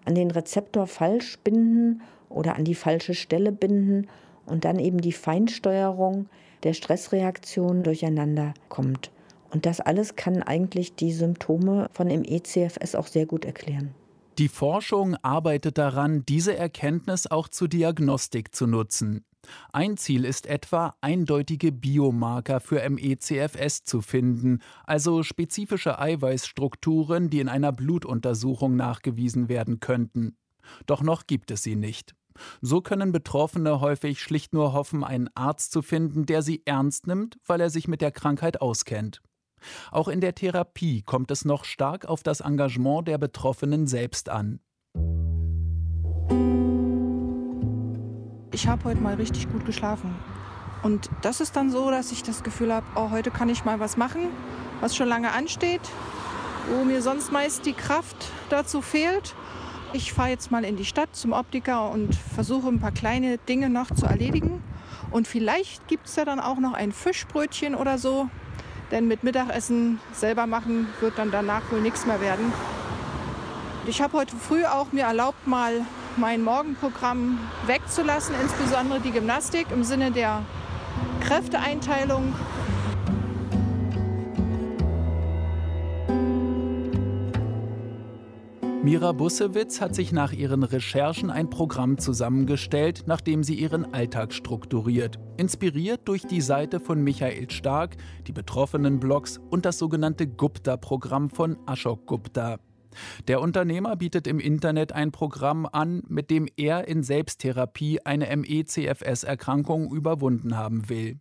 an 0.06 0.14
den 0.14 0.30
Rezeptor 0.30 0.86
falsch 0.86 1.38
binden 1.44 2.00
oder 2.28 2.56
an 2.56 2.64
die 2.64 2.74
falsche 2.74 3.14
Stelle 3.14 3.52
binden 3.52 4.06
und 4.46 4.64
dann 4.64 4.78
eben 4.78 5.00
die 5.00 5.12
Feinsteuerung 5.12 6.28
der 6.62 6.72
Stressreaktion 6.72 7.82
durcheinander 7.82 8.54
kommt. 8.68 9.10
Und 9.50 9.64
das 9.66 9.80
alles 9.80 10.16
kann 10.16 10.42
eigentlich 10.42 10.94
die 10.94 11.12
Symptome 11.12 11.88
von 11.92 12.08
MECFS 12.08 12.94
auch 12.94 13.06
sehr 13.06 13.26
gut 13.26 13.44
erklären. 13.44 13.94
Die 14.38 14.48
Forschung 14.48 15.16
arbeitet 15.22 15.78
daran, 15.78 16.24
diese 16.26 16.56
Erkenntnis 16.56 17.26
auch 17.26 17.48
zur 17.48 17.68
Diagnostik 17.68 18.54
zu 18.54 18.66
nutzen. 18.66 19.24
Ein 19.72 19.96
Ziel 19.96 20.24
ist 20.24 20.46
etwa, 20.46 20.94
eindeutige 21.00 21.72
Biomarker 21.72 22.60
für 22.60 22.88
MECFS 22.88 23.84
zu 23.84 24.00
finden, 24.00 24.60
also 24.84 25.22
spezifische 25.22 25.98
Eiweißstrukturen, 25.98 27.30
die 27.30 27.40
in 27.40 27.48
einer 27.48 27.72
Blutuntersuchung 27.72 28.76
nachgewiesen 28.76 29.48
werden 29.48 29.80
könnten. 29.80 30.36
Doch 30.86 31.02
noch 31.02 31.26
gibt 31.26 31.50
es 31.50 31.62
sie 31.62 31.76
nicht. 31.76 32.14
So 32.60 32.80
können 32.80 33.12
Betroffene 33.12 33.80
häufig 33.80 34.20
schlicht 34.20 34.52
nur 34.52 34.72
hoffen, 34.72 35.04
einen 35.04 35.28
Arzt 35.34 35.72
zu 35.72 35.82
finden, 35.82 36.26
der 36.26 36.42
sie 36.42 36.62
ernst 36.64 37.06
nimmt, 37.06 37.38
weil 37.46 37.60
er 37.60 37.70
sich 37.70 37.88
mit 37.88 38.00
der 38.00 38.12
Krankheit 38.12 38.60
auskennt. 38.60 39.20
Auch 39.90 40.08
in 40.08 40.20
der 40.20 40.34
Therapie 40.34 41.02
kommt 41.02 41.30
es 41.30 41.44
noch 41.44 41.64
stark 41.64 42.06
auf 42.06 42.22
das 42.22 42.40
Engagement 42.40 43.08
der 43.08 43.18
Betroffenen 43.18 43.86
selbst 43.86 44.28
an. 44.28 44.60
Ich 48.52 48.66
habe 48.66 48.84
heute 48.84 49.00
mal 49.00 49.14
richtig 49.14 49.50
gut 49.50 49.64
geschlafen. 49.64 50.16
Und 50.82 51.10
das 51.22 51.40
ist 51.40 51.56
dann 51.56 51.70
so, 51.70 51.90
dass 51.90 52.12
ich 52.12 52.22
das 52.22 52.42
Gefühl 52.42 52.72
habe, 52.72 52.86
oh, 52.94 53.10
heute 53.10 53.30
kann 53.30 53.48
ich 53.48 53.64
mal 53.64 53.80
was 53.80 53.96
machen, 53.96 54.28
was 54.80 54.96
schon 54.96 55.08
lange 55.08 55.32
ansteht, 55.32 55.80
wo 56.70 56.84
mir 56.84 57.02
sonst 57.02 57.32
meist 57.32 57.66
die 57.66 57.72
Kraft 57.72 58.16
dazu 58.48 58.80
fehlt. 58.80 59.34
Ich 59.94 60.12
fahre 60.12 60.28
jetzt 60.28 60.50
mal 60.50 60.64
in 60.64 60.76
die 60.76 60.84
Stadt 60.84 61.16
zum 61.16 61.32
Optiker 61.32 61.90
und 61.90 62.14
versuche 62.14 62.68
ein 62.68 62.78
paar 62.78 62.92
kleine 62.92 63.38
Dinge 63.38 63.70
noch 63.70 63.90
zu 63.90 64.04
erledigen. 64.04 64.62
Und 65.10 65.26
vielleicht 65.26 65.88
gibt 65.88 66.08
es 66.08 66.16
ja 66.16 66.26
dann 66.26 66.40
auch 66.40 66.58
noch 66.58 66.74
ein 66.74 66.92
Fischbrötchen 66.92 67.74
oder 67.74 67.96
so, 67.96 68.28
denn 68.90 69.08
mit 69.08 69.24
Mittagessen 69.24 69.98
selber 70.12 70.46
machen 70.46 70.88
wird 71.00 71.18
dann 71.18 71.30
danach 71.30 71.62
wohl 71.72 71.80
nichts 71.80 72.04
mehr 72.04 72.20
werden. 72.20 72.52
Ich 73.86 74.02
habe 74.02 74.18
heute 74.18 74.36
früh 74.36 74.66
auch 74.66 74.92
mir 74.92 75.04
erlaubt, 75.04 75.46
mal 75.46 75.80
mein 76.18 76.42
Morgenprogramm 76.42 77.38
wegzulassen, 77.66 78.34
insbesondere 78.42 79.00
die 79.00 79.10
Gymnastik 79.10 79.68
im 79.70 79.84
Sinne 79.84 80.10
der 80.10 80.42
Kräfteeinteilung. 81.20 82.34
Mira 88.84 89.10
Bussewitz 89.10 89.80
hat 89.80 89.94
sich 89.96 90.12
nach 90.12 90.32
ihren 90.32 90.62
Recherchen 90.62 91.30
ein 91.30 91.50
Programm 91.50 91.98
zusammengestellt, 91.98 93.04
nach 93.06 93.20
dem 93.20 93.42
sie 93.42 93.56
ihren 93.56 93.92
Alltag 93.92 94.32
strukturiert. 94.32 95.18
Inspiriert 95.36 96.06
durch 96.06 96.22
die 96.22 96.40
Seite 96.40 96.78
von 96.78 97.02
Michael 97.02 97.50
Stark, 97.50 97.96
die 98.28 98.32
betroffenen 98.32 99.00
Blogs 99.00 99.40
und 99.50 99.64
das 99.64 99.78
sogenannte 99.78 100.28
Gupta-Programm 100.28 101.28
von 101.28 101.58
Ashok 101.66 102.06
Gupta. 102.06 102.60
Der 103.26 103.40
Unternehmer 103.40 103.96
bietet 103.96 104.28
im 104.28 104.38
Internet 104.38 104.92
ein 104.92 105.10
Programm 105.10 105.66
an, 105.66 106.02
mit 106.08 106.30
dem 106.30 106.46
er 106.56 106.86
in 106.86 107.02
Selbsttherapie 107.02 108.00
eine 108.04 108.34
ME-CFS-Erkrankung 108.34 109.92
überwunden 109.92 110.56
haben 110.56 110.88
will. 110.88 111.20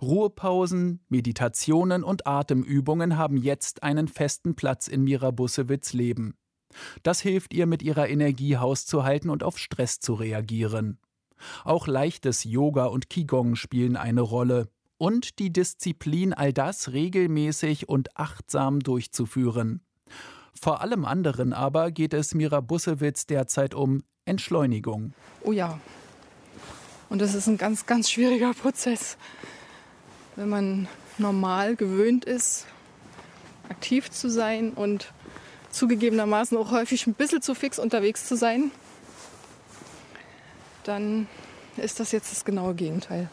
Ruhepausen, 0.00 1.00
Meditationen 1.08 2.04
und 2.04 2.26
Atemübungen 2.26 3.16
haben 3.16 3.36
jetzt 3.36 3.82
einen 3.82 4.06
festen 4.06 4.54
Platz 4.54 4.86
in 4.86 5.02
Mira 5.02 5.30
Bussewitz 5.30 5.92
Leben. 5.92 6.34
Das 7.02 7.20
hilft 7.20 7.54
ihr, 7.54 7.66
mit 7.66 7.82
ihrer 7.82 8.08
Energie 8.08 8.56
Haus 8.56 8.86
zu 8.86 9.04
halten 9.04 9.30
und 9.30 9.42
auf 9.42 9.58
Stress 9.58 10.00
zu 10.00 10.14
reagieren. 10.14 10.98
Auch 11.64 11.86
leichtes 11.86 12.44
Yoga 12.44 12.86
und 12.86 13.10
Qigong 13.10 13.56
spielen 13.56 13.96
eine 13.96 14.20
Rolle. 14.20 14.68
Und 14.96 15.38
die 15.38 15.52
Disziplin, 15.52 16.32
all 16.32 16.52
das 16.52 16.92
regelmäßig 16.92 17.88
und 17.88 18.16
achtsam 18.16 18.80
durchzuführen. 18.80 19.82
Vor 20.58 20.80
allem 20.80 21.04
anderen 21.04 21.52
aber 21.52 21.90
geht 21.90 22.14
es 22.14 22.34
Mira 22.34 22.60
Bussewitz 22.60 23.26
derzeit 23.26 23.74
um 23.74 24.02
Entschleunigung. 24.24 25.12
Oh 25.42 25.52
ja. 25.52 25.80
Und 27.10 27.20
das 27.20 27.34
ist 27.34 27.48
ein 27.48 27.58
ganz, 27.58 27.86
ganz 27.86 28.10
schwieriger 28.10 28.54
Prozess. 28.54 29.18
Wenn 30.36 30.48
man 30.48 30.88
normal 31.18 31.76
gewöhnt 31.76 32.24
ist, 32.24 32.66
aktiv 33.68 34.10
zu 34.10 34.30
sein 34.30 34.72
und 34.72 35.12
zugegebenermaßen 35.74 36.56
auch 36.56 36.70
häufig 36.70 37.06
ein 37.06 37.14
bisschen 37.14 37.42
zu 37.42 37.54
fix 37.54 37.78
unterwegs 37.78 38.26
zu 38.26 38.36
sein, 38.36 38.70
dann 40.84 41.26
ist 41.76 42.00
das 42.00 42.12
jetzt 42.12 42.30
das 42.30 42.44
genaue 42.44 42.74
Gegenteil. 42.74 43.28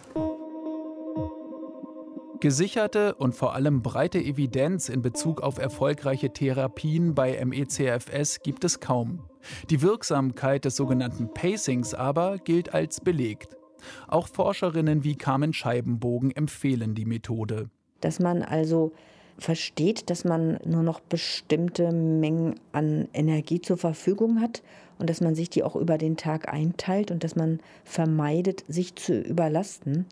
Gesicherte 2.39 3.13
und 3.15 3.35
vor 3.35 3.53
allem 3.53 3.83
breite 3.83 4.17
Evidenz 4.17 4.89
in 4.89 5.03
Bezug 5.03 5.41
auf 5.41 5.59
erfolgreiche 5.59 6.33
Therapien 6.33 7.13
bei 7.13 7.43
MECFS 7.45 8.41
gibt 8.41 8.63
es 8.63 8.79
kaum. 8.79 9.19
Die 9.69 9.83
Wirksamkeit 9.83 10.65
des 10.65 10.75
sogenannten 10.75 11.31
Pacings 11.33 11.93
aber 11.93 12.39
gilt 12.39 12.73
als 12.73 12.99
belegt. 12.99 13.57
Auch 14.07 14.27
Forscherinnen 14.27 15.03
wie 15.03 15.15
Carmen 15.15 15.53
Scheibenbogen 15.53 16.31
empfehlen 16.31 16.95
die 16.95 17.05
Methode. 17.05 17.69
Dass 17.99 18.19
man 18.19 18.41
also 18.41 18.91
versteht, 19.37 20.09
dass 20.09 20.23
man 20.23 20.59
nur 20.65 20.83
noch 20.83 20.99
bestimmte 20.99 21.91
Mengen 21.91 22.55
an 22.71 23.07
Energie 23.13 23.61
zur 23.61 23.77
Verfügung 23.77 24.41
hat 24.41 24.61
und 24.99 25.09
dass 25.09 25.21
man 25.21 25.35
sich 25.35 25.49
die 25.49 25.63
auch 25.63 25.75
über 25.75 25.97
den 25.97 26.17
Tag 26.17 26.51
einteilt 26.51 27.11
und 27.11 27.23
dass 27.23 27.35
man 27.35 27.59
vermeidet, 27.83 28.63
sich 28.67 28.95
zu 28.95 29.19
überlasten. 29.19 30.05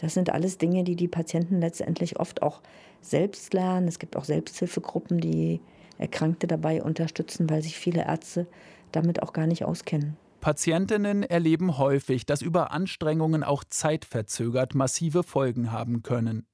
Das 0.00 0.14
sind 0.14 0.30
alles 0.30 0.58
Dinge, 0.58 0.84
die 0.84 0.96
die 0.96 1.08
Patienten 1.08 1.60
letztendlich 1.60 2.20
oft 2.20 2.42
auch 2.42 2.60
selbst 3.00 3.54
lernen. 3.54 3.88
Es 3.88 3.98
gibt 3.98 4.16
auch 4.16 4.24
Selbsthilfegruppen, 4.24 5.18
die 5.18 5.60
Erkrankte 5.98 6.46
dabei 6.46 6.82
unterstützen, 6.82 7.50
weil 7.50 7.62
sich 7.62 7.76
viele 7.76 8.04
Ärzte 8.04 8.46
damit 8.92 9.22
auch 9.22 9.32
gar 9.32 9.46
nicht 9.46 9.64
auskennen. 9.64 10.16
Patientinnen 10.40 11.24
erleben 11.24 11.78
häufig, 11.78 12.24
dass 12.24 12.42
Überanstrengungen 12.42 13.42
auch 13.42 13.64
zeitverzögert 13.64 14.74
massive 14.74 15.24
Folgen 15.24 15.72
haben 15.72 16.02
können. 16.02 16.46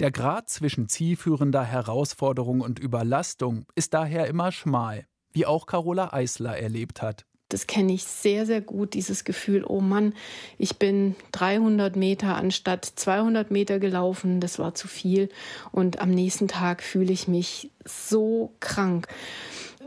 Der 0.00 0.10
Grad 0.10 0.48
zwischen 0.48 0.88
zielführender 0.88 1.64
Herausforderung 1.64 2.60
und 2.60 2.78
Überlastung 2.78 3.66
ist 3.74 3.94
daher 3.94 4.26
immer 4.26 4.52
schmal, 4.52 5.06
wie 5.32 5.46
auch 5.46 5.66
Carola 5.66 6.12
Eisler 6.12 6.58
erlebt 6.58 7.02
hat. 7.02 7.24
Das 7.50 7.66
kenne 7.66 7.94
ich 7.94 8.04
sehr, 8.04 8.44
sehr 8.44 8.60
gut, 8.60 8.92
dieses 8.92 9.24
Gefühl, 9.24 9.64
oh 9.64 9.80
Mann, 9.80 10.12
ich 10.58 10.76
bin 10.78 11.16
300 11.32 11.96
Meter 11.96 12.36
anstatt 12.36 12.84
200 12.84 13.50
Meter 13.50 13.78
gelaufen, 13.78 14.40
das 14.40 14.58
war 14.58 14.74
zu 14.74 14.86
viel. 14.86 15.30
Und 15.72 16.00
am 16.00 16.10
nächsten 16.10 16.46
Tag 16.46 16.82
fühle 16.82 17.12
ich 17.12 17.26
mich 17.26 17.70
so 17.86 18.52
krank. 18.60 19.08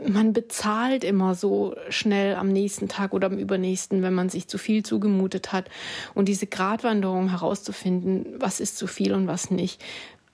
Man 0.06 0.32
bezahlt 0.32 1.04
immer 1.04 1.34
so 1.34 1.74
schnell 1.88 2.34
am 2.34 2.48
nächsten 2.48 2.88
Tag 2.88 3.12
oder 3.12 3.26
am 3.26 3.38
übernächsten, 3.38 4.02
wenn 4.02 4.14
man 4.14 4.28
sich 4.28 4.48
zu 4.48 4.58
viel 4.58 4.82
zugemutet 4.82 5.52
hat. 5.52 5.70
Und 6.14 6.28
diese 6.28 6.46
Gratwanderung 6.46 7.30
herauszufinden, 7.30 8.34
was 8.38 8.60
ist 8.60 8.76
zu 8.76 8.86
viel 8.86 9.14
und 9.14 9.26
was 9.26 9.50
nicht, 9.50 9.82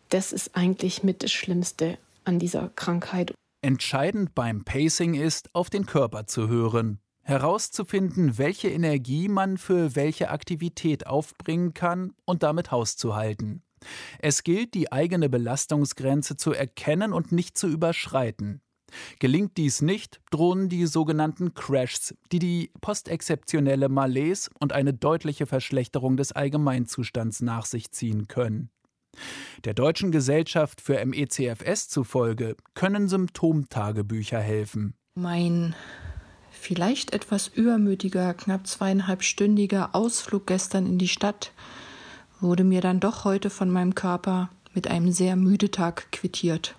das 0.08 0.32
ist 0.32 0.56
eigentlich 0.56 1.02
mit 1.02 1.22
das 1.22 1.32
Schlimmste 1.32 1.98
an 2.24 2.38
dieser 2.38 2.70
Krankheit. 2.74 3.34
Entscheidend 3.62 4.34
beim 4.34 4.64
Pacing 4.64 5.14
ist, 5.14 5.54
auf 5.54 5.68
den 5.70 5.86
Körper 5.86 6.26
zu 6.26 6.48
hören 6.48 7.00
herauszufinden, 7.28 8.38
welche 8.38 8.70
Energie 8.70 9.28
man 9.28 9.58
für 9.58 9.94
welche 9.94 10.30
Aktivität 10.30 11.06
aufbringen 11.06 11.74
kann 11.74 12.14
und 12.24 12.42
damit 12.42 12.70
hauszuhalten. 12.70 13.62
Es 14.18 14.42
gilt, 14.44 14.72
die 14.72 14.90
eigene 14.90 15.28
Belastungsgrenze 15.28 16.38
zu 16.38 16.52
erkennen 16.52 17.12
und 17.12 17.30
nicht 17.30 17.58
zu 17.58 17.68
überschreiten. 17.68 18.62
Gelingt 19.18 19.56
dies 19.56 19.82
nicht, 19.82 20.20
drohen 20.30 20.68
die 20.68 20.86
sogenannten 20.86 21.54
Crashs, 21.54 22.14
die 22.32 22.38
die 22.38 22.70
postexzeptionelle 22.80 23.88
Malaise 23.88 24.50
und 24.58 24.72
eine 24.72 24.94
deutliche 24.94 25.46
Verschlechterung 25.46 26.16
des 26.16 26.32
Allgemeinzustands 26.32 27.40
nach 27.42 27.66
sich 27.66 27.90
ziehen 27.90 28.28
können. 28.28 28.70
Der 29.64 29.74
Deutschen 29.74 30.12
Gesellschaft 30.12 30.80
für 30.80 31.04
MECFS 31.04 31.88
zufolge 31.88 32.56
können 32.74 33.08
Symptomtagebücher 33.08 34.40
helfen. 34.40 34.94
Mein 35.14 35.74
vielleicht 36.50 37.12
etwas 37.12 37.48
übermütiger, 37.48 38.34
knapp 38.34 38.66
zweieinhalbstündiger 38.66 39.94
Ausflug 39.94 40.46
gestern 40.46 40.86
in 40.86 40.98
die 40.98 41.08
Stadt 41.08 41.52
wurde 42.40 42.64
mir 42.64 42.80
dann 42.80 43.00
doch 43.00 43.24
heute 43.24 43.50
von 43.50 43.70
meinem 43.70 43.94
Körper 43.94 44.50
mit 44.74 44.86
einem 44.86 45.10
sehr 45.10 45.34
müde 45.34 45.70
Tag 45.70 46.12
quittiert. 46.12 46.76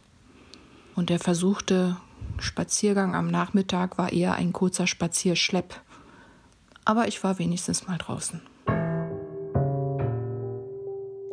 Und 1.00 1.10
der 1.10 1.20
versuchte 1.20 1.96
Spaziergang 2.40 3.16
am 3.16 3.32
Nachmittag 3.32 3.98
war 3.98 4.12
eher 4.12 4.36
ein 4.36 4.52
kurzer 4.52 4.86
Spazierschlepp. 4.86 5.80
Aber 6.84 7.08
ich 7.08 7.24
war 7.24 7.40
wenigstens 7.40 7.88
mal 7.88 7.98
draußen. 7.98 8.42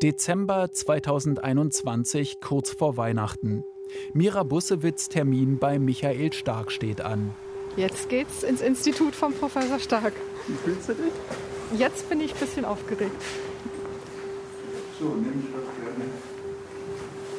Dezember 0.01 0.71
2021, 0.71 2.37
kurz 2.41 2.71
vor 2.71 2.97
Weihnachten. 2.97 3.65
Mira 4.15 4.45
Bussewitz 4.45 5.09
Termin 5.09 5.59
bei 5.59 5.81
Michael 5.81 6.33
Stark 6.33 6.71
steht 6.71 7.01
an. 7.01 7.35
Jetzt 7.77 8.09
geht's 8.09 8.45
ins 8.45 8.61
Institut 8.61 9.17
vom 9.17 9.33
Professor 9.33 9.81
Stark. 9.81 10.13
Wie 10.47 10.55
fühlst 10.55 10.91
du 10.91 10.95
dich? 10.95 11.13
Jetzt 11.77 12.09
bin 12.09 12.21
ich 12.21 12.33
ein 12.35 12.39
bisschen 12.39 12.65
aufgeregt. 12.65 13.21
So, 15.01 15.07
nimm 15.07 15.43
ich 15.45 15.51
doch 15.51 15.83
gerne. 15.83 16.05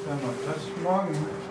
Dann 0.06 0.18
noch 0.18 0.34
das 0.46 0.84
morgen. 0.84 1.47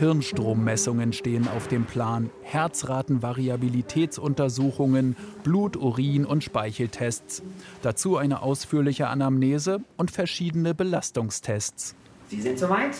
Hirnstrommessungen 0.00 1.12
stehen 1.12 1.46
auf 1.46 1.68
dem 1.68 1.84
Plan, 1.84 2.30
Herzratenvariabilitätsuntersuchungen, 2.42 5.14
Blut-, 5.44 5.76
Urin- 5.76 6.24
und 6.24 6.42
Speicheltests. 6.42 7.42
Dazu 7.82 8.16
eine 8.16 8.40
ausführliche 8.40 9.08
Anamnese 9.08 9.82
und 9.98 10.10
verschiedene 10.10 10.74
Belastungstests. 10.74 11.94
Sie 12.28 12.40
sind 12.40 12.58
soweit? 12.58 12.96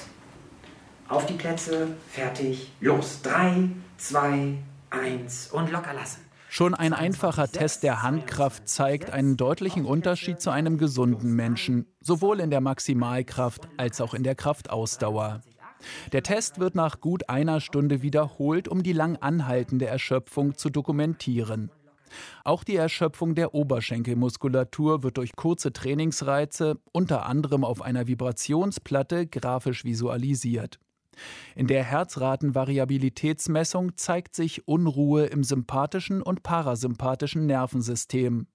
Auf 1.09 1.24
die 1.24 1.35
Plätze, 1.35 1.88
fertig, 2.06 2.70
los. 2.80 3.20
Drei, 3.22 3.70
zwei, 3.96 4.59
eins 4.90 5.48
und 5.52 5.72
locker 5.72 5.94
lassen. 5.94 6.20
Schon 6.52 6.74
ein 6.74 6.92
einfacher 6.92 7.46
Test 7.46 7.84
der 7.84 8.02
Handkraft 8.02 8.68
zeigt 8.68 9.12
einen 9.12 9.36
deutlichen 9.36 9.84
Unterschied 9.84 10.40
zu 10.40 10.50
einem 10.50 10.78
gesunden 10.78 11.32
Menschen, 11.34 11.86
sowohl 12.00 12.40
in 12.40 12.50
der 12.50 12.60
Maximalkraft 12.60 13.68
als 13.76 14.00
auch 14.00 14.14
in 14.14 14.24
der 14.24 14.34
Kraftausdauer. 14.34 15.42
Der 16.10 16.24
Test 16.24 16.58
wird 16.58 16.74
nach 16.74 17.00
gut 17.00 17.28
einer 17.28 17.60
Stunde 17.60 18.02
wiederholt, 18.02 18.66
um 18.66 18.82
die 18.82 18.92
lang 18.92 19.14
anhaltende 19.14 19.86
Erschöpfung 19.86 20.56
zu 20.56 20.70
dokumentieren. 20.70 21.70
Auch 22.42 22.64
die 22.64 22.74
Erschöpfung 22.74 23.36
der 23.36 23.54
Oberschenkelmuskulatur 23.54 25.04
wird 25.04 25.18
durch 25.18 25.36
kurze 25.36 25.72
Trainingsreize, 25.72 26.80
unter 26.90 27.26
anderem 27.26 27.64
auf 27.64 27.80
einer 27.80 28.08
Vibrationsplatte, 28.08 29.28
grafisch 29.28 29.84
visualisiert. 29.84 30.80
In 31.55 31.66
der 31.66 31.85
Herzratenvariabilitätsmessung 31.85 33.96
zeigt 33.96 34.35
sich 34.35 34.66
Unruhe 34.68 35.27
im 35.27 35.44
sympathischen 35.44 36.23
und 36.23 36.42
parasympathischen 36.42 37.46
Nervensystem. 37.46 38.46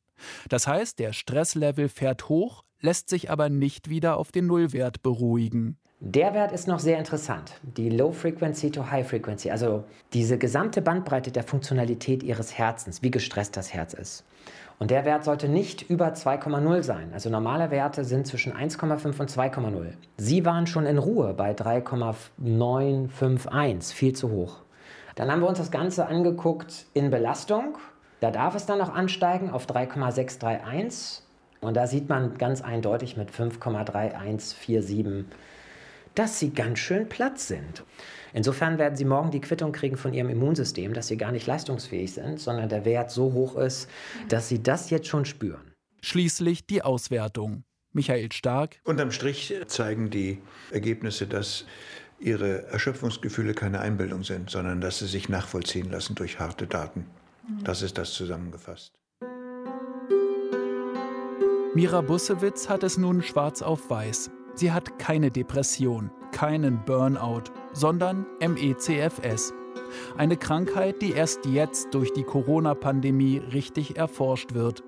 Das 0.50 0.68
heißt, 0.68 1.00
der 1.00 1.14
Stresslevel 1.14 1.90
fährt 1.90 2.30
hoch, 2.30 2.64
lässt 2.80 3.10
sich 3.10 3.30
aber 3.30 3.50
nicht 3.50 3.90
wieder 3.90 4.18
auf 4.18 4.32
den 4.32 4.48
Nullwert 4.48 5.04
beruhigen. 5.04 5.78
Der 6.02 6.34
Wert 6.34 6.52
ist 6.52 6.68
noch 6.68 6.80
sehr 6.80 7.00
interessant. 7.00 7.60
Die 7.64 7.90
Low 7.90 8.12
Frequency 8.12 8.70
to 8.70 8.92
High 8.92 9.08
Frequency, 9.08 9.50
also 9.50 9.86
diese 10.14 10.38
gesamte 10.38 10.82
Bandbreite 10.82 11.32
der 11.32 11.44
Funktionalität 11.44 12.22
Ihres 12.22 12.58
Herzens, 12.58 13.02
wie 13.02 13.12
gestresst 13.12 13.58
das 13.58 13.74
Herz 13.74 13.94
ist. 13.94 14.26
Und 14.78 14.92
der 14.92 15.06
Wert 15.06 15.24
sollte 15.24 15.48
nicht 15.48 15.90
über 15.90 16.10
2,0 16.10 16.84
sein. 16.84 17.12
Also 17.14 17.30
normale 17.30 17.72
Werte 17.72 18.04
sind 18.04 18.28
zwischen 18.28 18.52
1,5 18.54 19.20
und 19.20 19.32
2,0. 19.32 19.94
Sie 20.18 20.44
waren 20.46 20.68
schon 20.68 20.86
in 20.86 20.98
Ruhe 20.98 21.34
bei 21.34 21.54
3,951, 21.54 23.96
viel 23.96 24.12
zu 24.14 24.32
hoch. 24.32 24.58
Dann 25.16 25.32
haben 25.32 25.40
wir 25.40 25.48
uns 25.48 25.60
das 25.60 25.72
Ganze 25.72 26.08
angeguckt 26.08 26.88
in 26.94 27.10
Belastung. 27.10 27.78
Da 28.20 28.32
darf 28.32 28.54
es 28.56 28.66
dann 28.66 28.80
noch 28.80 28.94
ansteigen 28.94 29.50
auf 29.50 29.66
3,631. 29.66 31.22
Und 31.62 31.78
da 31.78 31.88
sieht 31.88 32.10
man 32.10 32.38
ganz 32.38 32.62
eindeutig 32.62 33.16
mit 33.16 33.32
5,3147, 33.32 35.24
dass 36.16 36.38
sie 36.40 36.54
ganz 36.54 36.80
schön 36.80 37.08
platt 37.08 37.40
sind. 37.40 37.86
Insofern 38.36 38.78
werden 38.78 38.98
Sie 38.98 39.06
morgen 39.06 39.32
die 39.32 39.40
Quittung 39.40 39.72
kriegen 39.72 39.96
von 39.96 40.14
Ihrem 40.14 40.30
Immunsystem, 40.30 40.94
dass 40.94 41.08
Sie 41.08 41.16
gar 41.16 41.32
nicht 41.32 41.48
leistungsfähig 41.48 42.14
sind, 42.14 42.38
sondern 42.38 42.68
der 42.68 42.84
Wert 42.84 43.10
so 43.10 43.32
hoch 43.32 43.56
ist, 43.56 43.90
dass 44.28 44.50
Sie 44.50 44.62
das 44.62 44.90
jetzt 44.90 45.08
schon 45.08 45.24
spüren. 45.24 45.72
Schließlich 46.02 46.68
die 46.68 46.82
Auswertung. 46.82 47.64
Michael 47.94 48.34
Stark. 48.34 48.82
Unterm 48.84 49.12
Strich 49.12 49.56
zeigen 49.68 50.10
die 50.10 50.40
Ergebnisse, 50.70 51.28
dass 51.28 51.66
Ihre 52.20 52.64
Erschöpfungsgefühle 52.68 53.54
keine 53.54 53.80
Einbildung 53.80 54.24
sind, 54.24 54.50
sondern 54.50 54.82
dass 54.82 55.00
sie 55.00 55.08
sich 55.08 55.30
nachvollziehen 55.30 55.90
lassen 55.90 56.16
durch 56.16 56.38
harte 56.38 56.68
Daten. 56.68 57.06
Das 57.64 57.82
ist 57.82 57.98
das 57.98 58.12
zusammengefasst. 58.12 58.94
Mira 61.74 62.02
Bussewitz 62.02 62.68
hat 62.68 62.84
es 62.84 62.98
nun 62.98 63.22
schwarz 63.22 63.62
auf 63.62 63.90
weiß. 63.90 64.30
Sie 64.56 64.72
hat 64.72 65.00
keine 65.00 65.32
Depression, 65.32 66.10
keinen 66.32 66.84
Burnout, 66.86 67.52
sondern 67.76 68.26
MECFS. 68.40 69.54
Eine 70.18 70.38
Krankheit, 70.38 71.02
die 71.02 71.12
erst 71.12 71.46
jetzt 71.46 71.94
durch 71.94 72.12
die 72.14 72.24
Corona-Pandemie 72.24 73.38
richtig 73.38 73.98
erforscht 73.98 74.54
wird, 74.54 74.84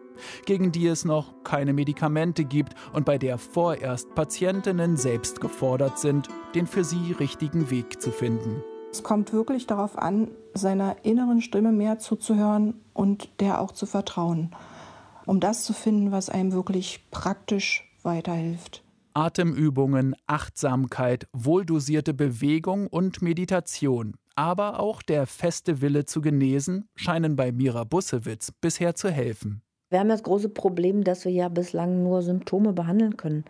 gegen 0.46 0.72
die 0.72 0.88
es 0.88 1.06
noch 1.06 1.44
keine 1.44 1.74
Medikamente 1.74 2.46
gibt 2.46 2.74
und 2.94 3.06
bei 3.06 3.18
der 3.18 3.38
vorerst 3.38 4.16
Patientinnen 4.16 4.98
selbst 4.98 5.42
gefordert 5.42 6.00
sind, 6.00 6.28
den 6.56 6.66
für 6.68 6.84
sie 6.84 7.12
richtigen 7.20 7.70
Weg 7.70 8.02
zu 8.02 8.12
finden. 8.12 8.64
Es 8.92 9.04
kommt 9.04 9.34
wirklich 9.34 9.68
darauf 9.68 9.98
an, 9.98 10.30
seiner 10.54 10.96
inneren 11.04 11.42
Stimme 11.42 11.72
mehr 11.72 12.00
zuzuhören 12.00 12.82
und 12.94 13.30
der 13.40 13.62
auch 13.62 13.72
zu 13.72 13.86
vertrauen, 13.86 14.52
um 15.26 15.40
das 15.40 15.66
zu 15.66 15.74
finden, 15.74 16.12
was 16.12 16.30
einem 16.30 16.54
wirklich 16.54 17.02
praktisch 17.12 17.88
weiterhilft. 18.02 18.82
Atemübungen, 19.18 20.16
Achtsamkeit, 20.28 21.28
wohldosierte 21.34 22.14
Bewegung 22.14 22.86
und 22.86 23.24
Meditation, 23.24 24.14
aber 24.36 24.80
auch 24.80 25.02
der 25.02 25.26
feste 25.26 25.82
Wille 25.82 26.06
zu 26.06 26.22
genesen, 26.22 26.88
scheinen 26.94 27.36
bei 27.36 27.52
Mira 27.52 27.84
Bussewitz 27.84 28.52
bisher 28.62 28.94
zu 28.94 29.10
helfen. 29.10 29.64
Wir 29.90 30.02
haben 30.02 30.10
das 30.10 30.22
große 30.22 30.50
Problem, 30.50 31.04
dass 31.04 31.26
wir 31.26 31.32
ja 31.32 31.50
bislang 31.50 32.04
nur 32.04 32.22
Symptome 32.22 32.74
behandeln 32.74 33.18
können. 33.18 33.44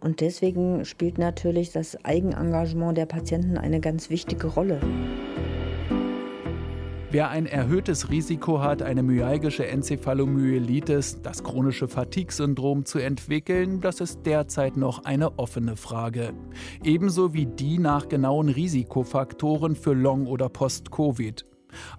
Und 0.00 0.20
deswegen 0.20 0.84
spielt 0.84 1.16
natürlich 1.16 1.72
das 1.72 1.96
Eigenengagement 2.04 2.98
der 2.98 3.06
Patienten 3.06 3.56
eine 3.56 3.80
ganz 3.80 4.10
wichtige 4.10 4.48
Rolle. 4.48 4.80
Wer 7.16 7.30
ein 7.30 7.46
erhöhtes 7.46 8.10
Risiko 8.10 8.60
hat, 8.60 8.82
eine 8.82 9.02
myalgische 9.02 9.66
Enzephalomyelitis, 9.66 11.22
das 11.22 11.42
chronische 11.42 11.88
Fatigue-Syndrom 11.88 12.84
zu 12.84 12.98
entwickeln, 12.98 13.80
das 13.80 14.02
ist 14.02 14.26
derzeit 14.26 14.76
noch 14.76 15.06
eine 15.06 15.38
offene 15.38 15.76
Frage. 15.76 16.34
Ebenso 16.84 17.32
wie 17.32 17.46
die 17.46 17.78
nach 17.78 18.10
genauen 18.10 18.50
Risikofaktoren 18.50 19.76
für 19.76 19.94
Long- 19.94 20.26
oder 20.26 20.50
Post-Covid. 20.50 21.46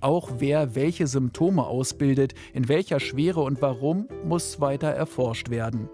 Auch 0.02 0.34
wer 0.38 0.76
welche 0.76 1.08
Symptome 1.08 1.66
ausbildet, 1.66 2.36
in 2.54 2.70
welcher 2.70 3.00
Schwere 3.00 3.40
und 3.40 3.60
warum, 3.60 4.08
muss 4.24 4.62
weiter 4.62 4.90
erforscht 4.90 5.50
werden. 5.50 5.90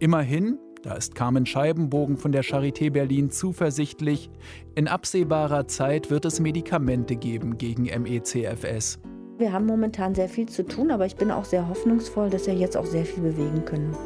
Immerhin, 0.00 0.58
da 0.86 0.94
ist 0.94 1.16
Carmen 1.16 1.46
Scheibenbogen 1.46 2.16
von 2.16 2.30
der 2.30 2.44
Charité 2.44 2.92
Berlin 2.92 3.32
zuversichtlich, 3.32 4.30
in 4.76 4.86
absehbarer 4.86 5.66
Zeit 5.66 6.10
wird 6.10 6.24
es 6.24 6.38
Medikamente 6.38 7.16
geben 7.16 7.58
gegen 7.58 7.86
MECFS. 7.86 9.00
Wir 9.36 9.52
haben 9.52 9.66
momentan 9.66 10.14
sehr 10.14 10.28
viel 10.28 10.48
zu 10.48 10.64
tun, 10.64 10.92
aber 10.92 11.04
ich 11.04 11.16
bin 11.16 11.32
auch 11.32 11.44
sehr 11.44 11.68
hoffnungsvoll, 11.68 12.30
dass 12.30 12.46
wir 12.46 12.54
jetzt 12.54 12.76
auch 12.76 12.86
sehr 12.86 13.04
viel 13.04 13.24
bewegen 13.24 13.64
können. 13.64 13.96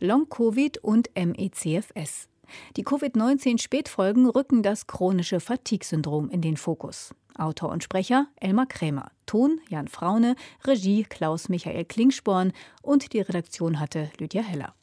Long-Covid 0.00 0.78
und 0.78 1.08
MECFS. 1.14 2.28
Die 2.76 2.84
Covid-19-Spätfolgen 2.84 4.28
rücken 4.28 4.62
das 4.62 4.86
chronische 4.86 5.40
Fatigue-Syndrom 5.40 6.30
in 6.30 6.40
den 6.40 6.56
Fokus. 6.56 7.14
Autor 7.36 7.70
und 7.70 7.84
Sprecher 7.84 8.28
Elmar 8.40 8.66
Krämer, 8.66 9.10
Ton 9.26 9.60
Jan 9.68 9.88
Fraune, 9.88 10.36
Regie 10.64 11.04
Klaus 11.04 11.48
Michael 11.48 11.84
Klingsporn 11.84 12.52
und 12.82 13.12
die 13.12 13.20
Redaktion 13.20 13.80
hatte 13.80 14.10
Lydia 14.18 14.42
Heller. 14.42 14.74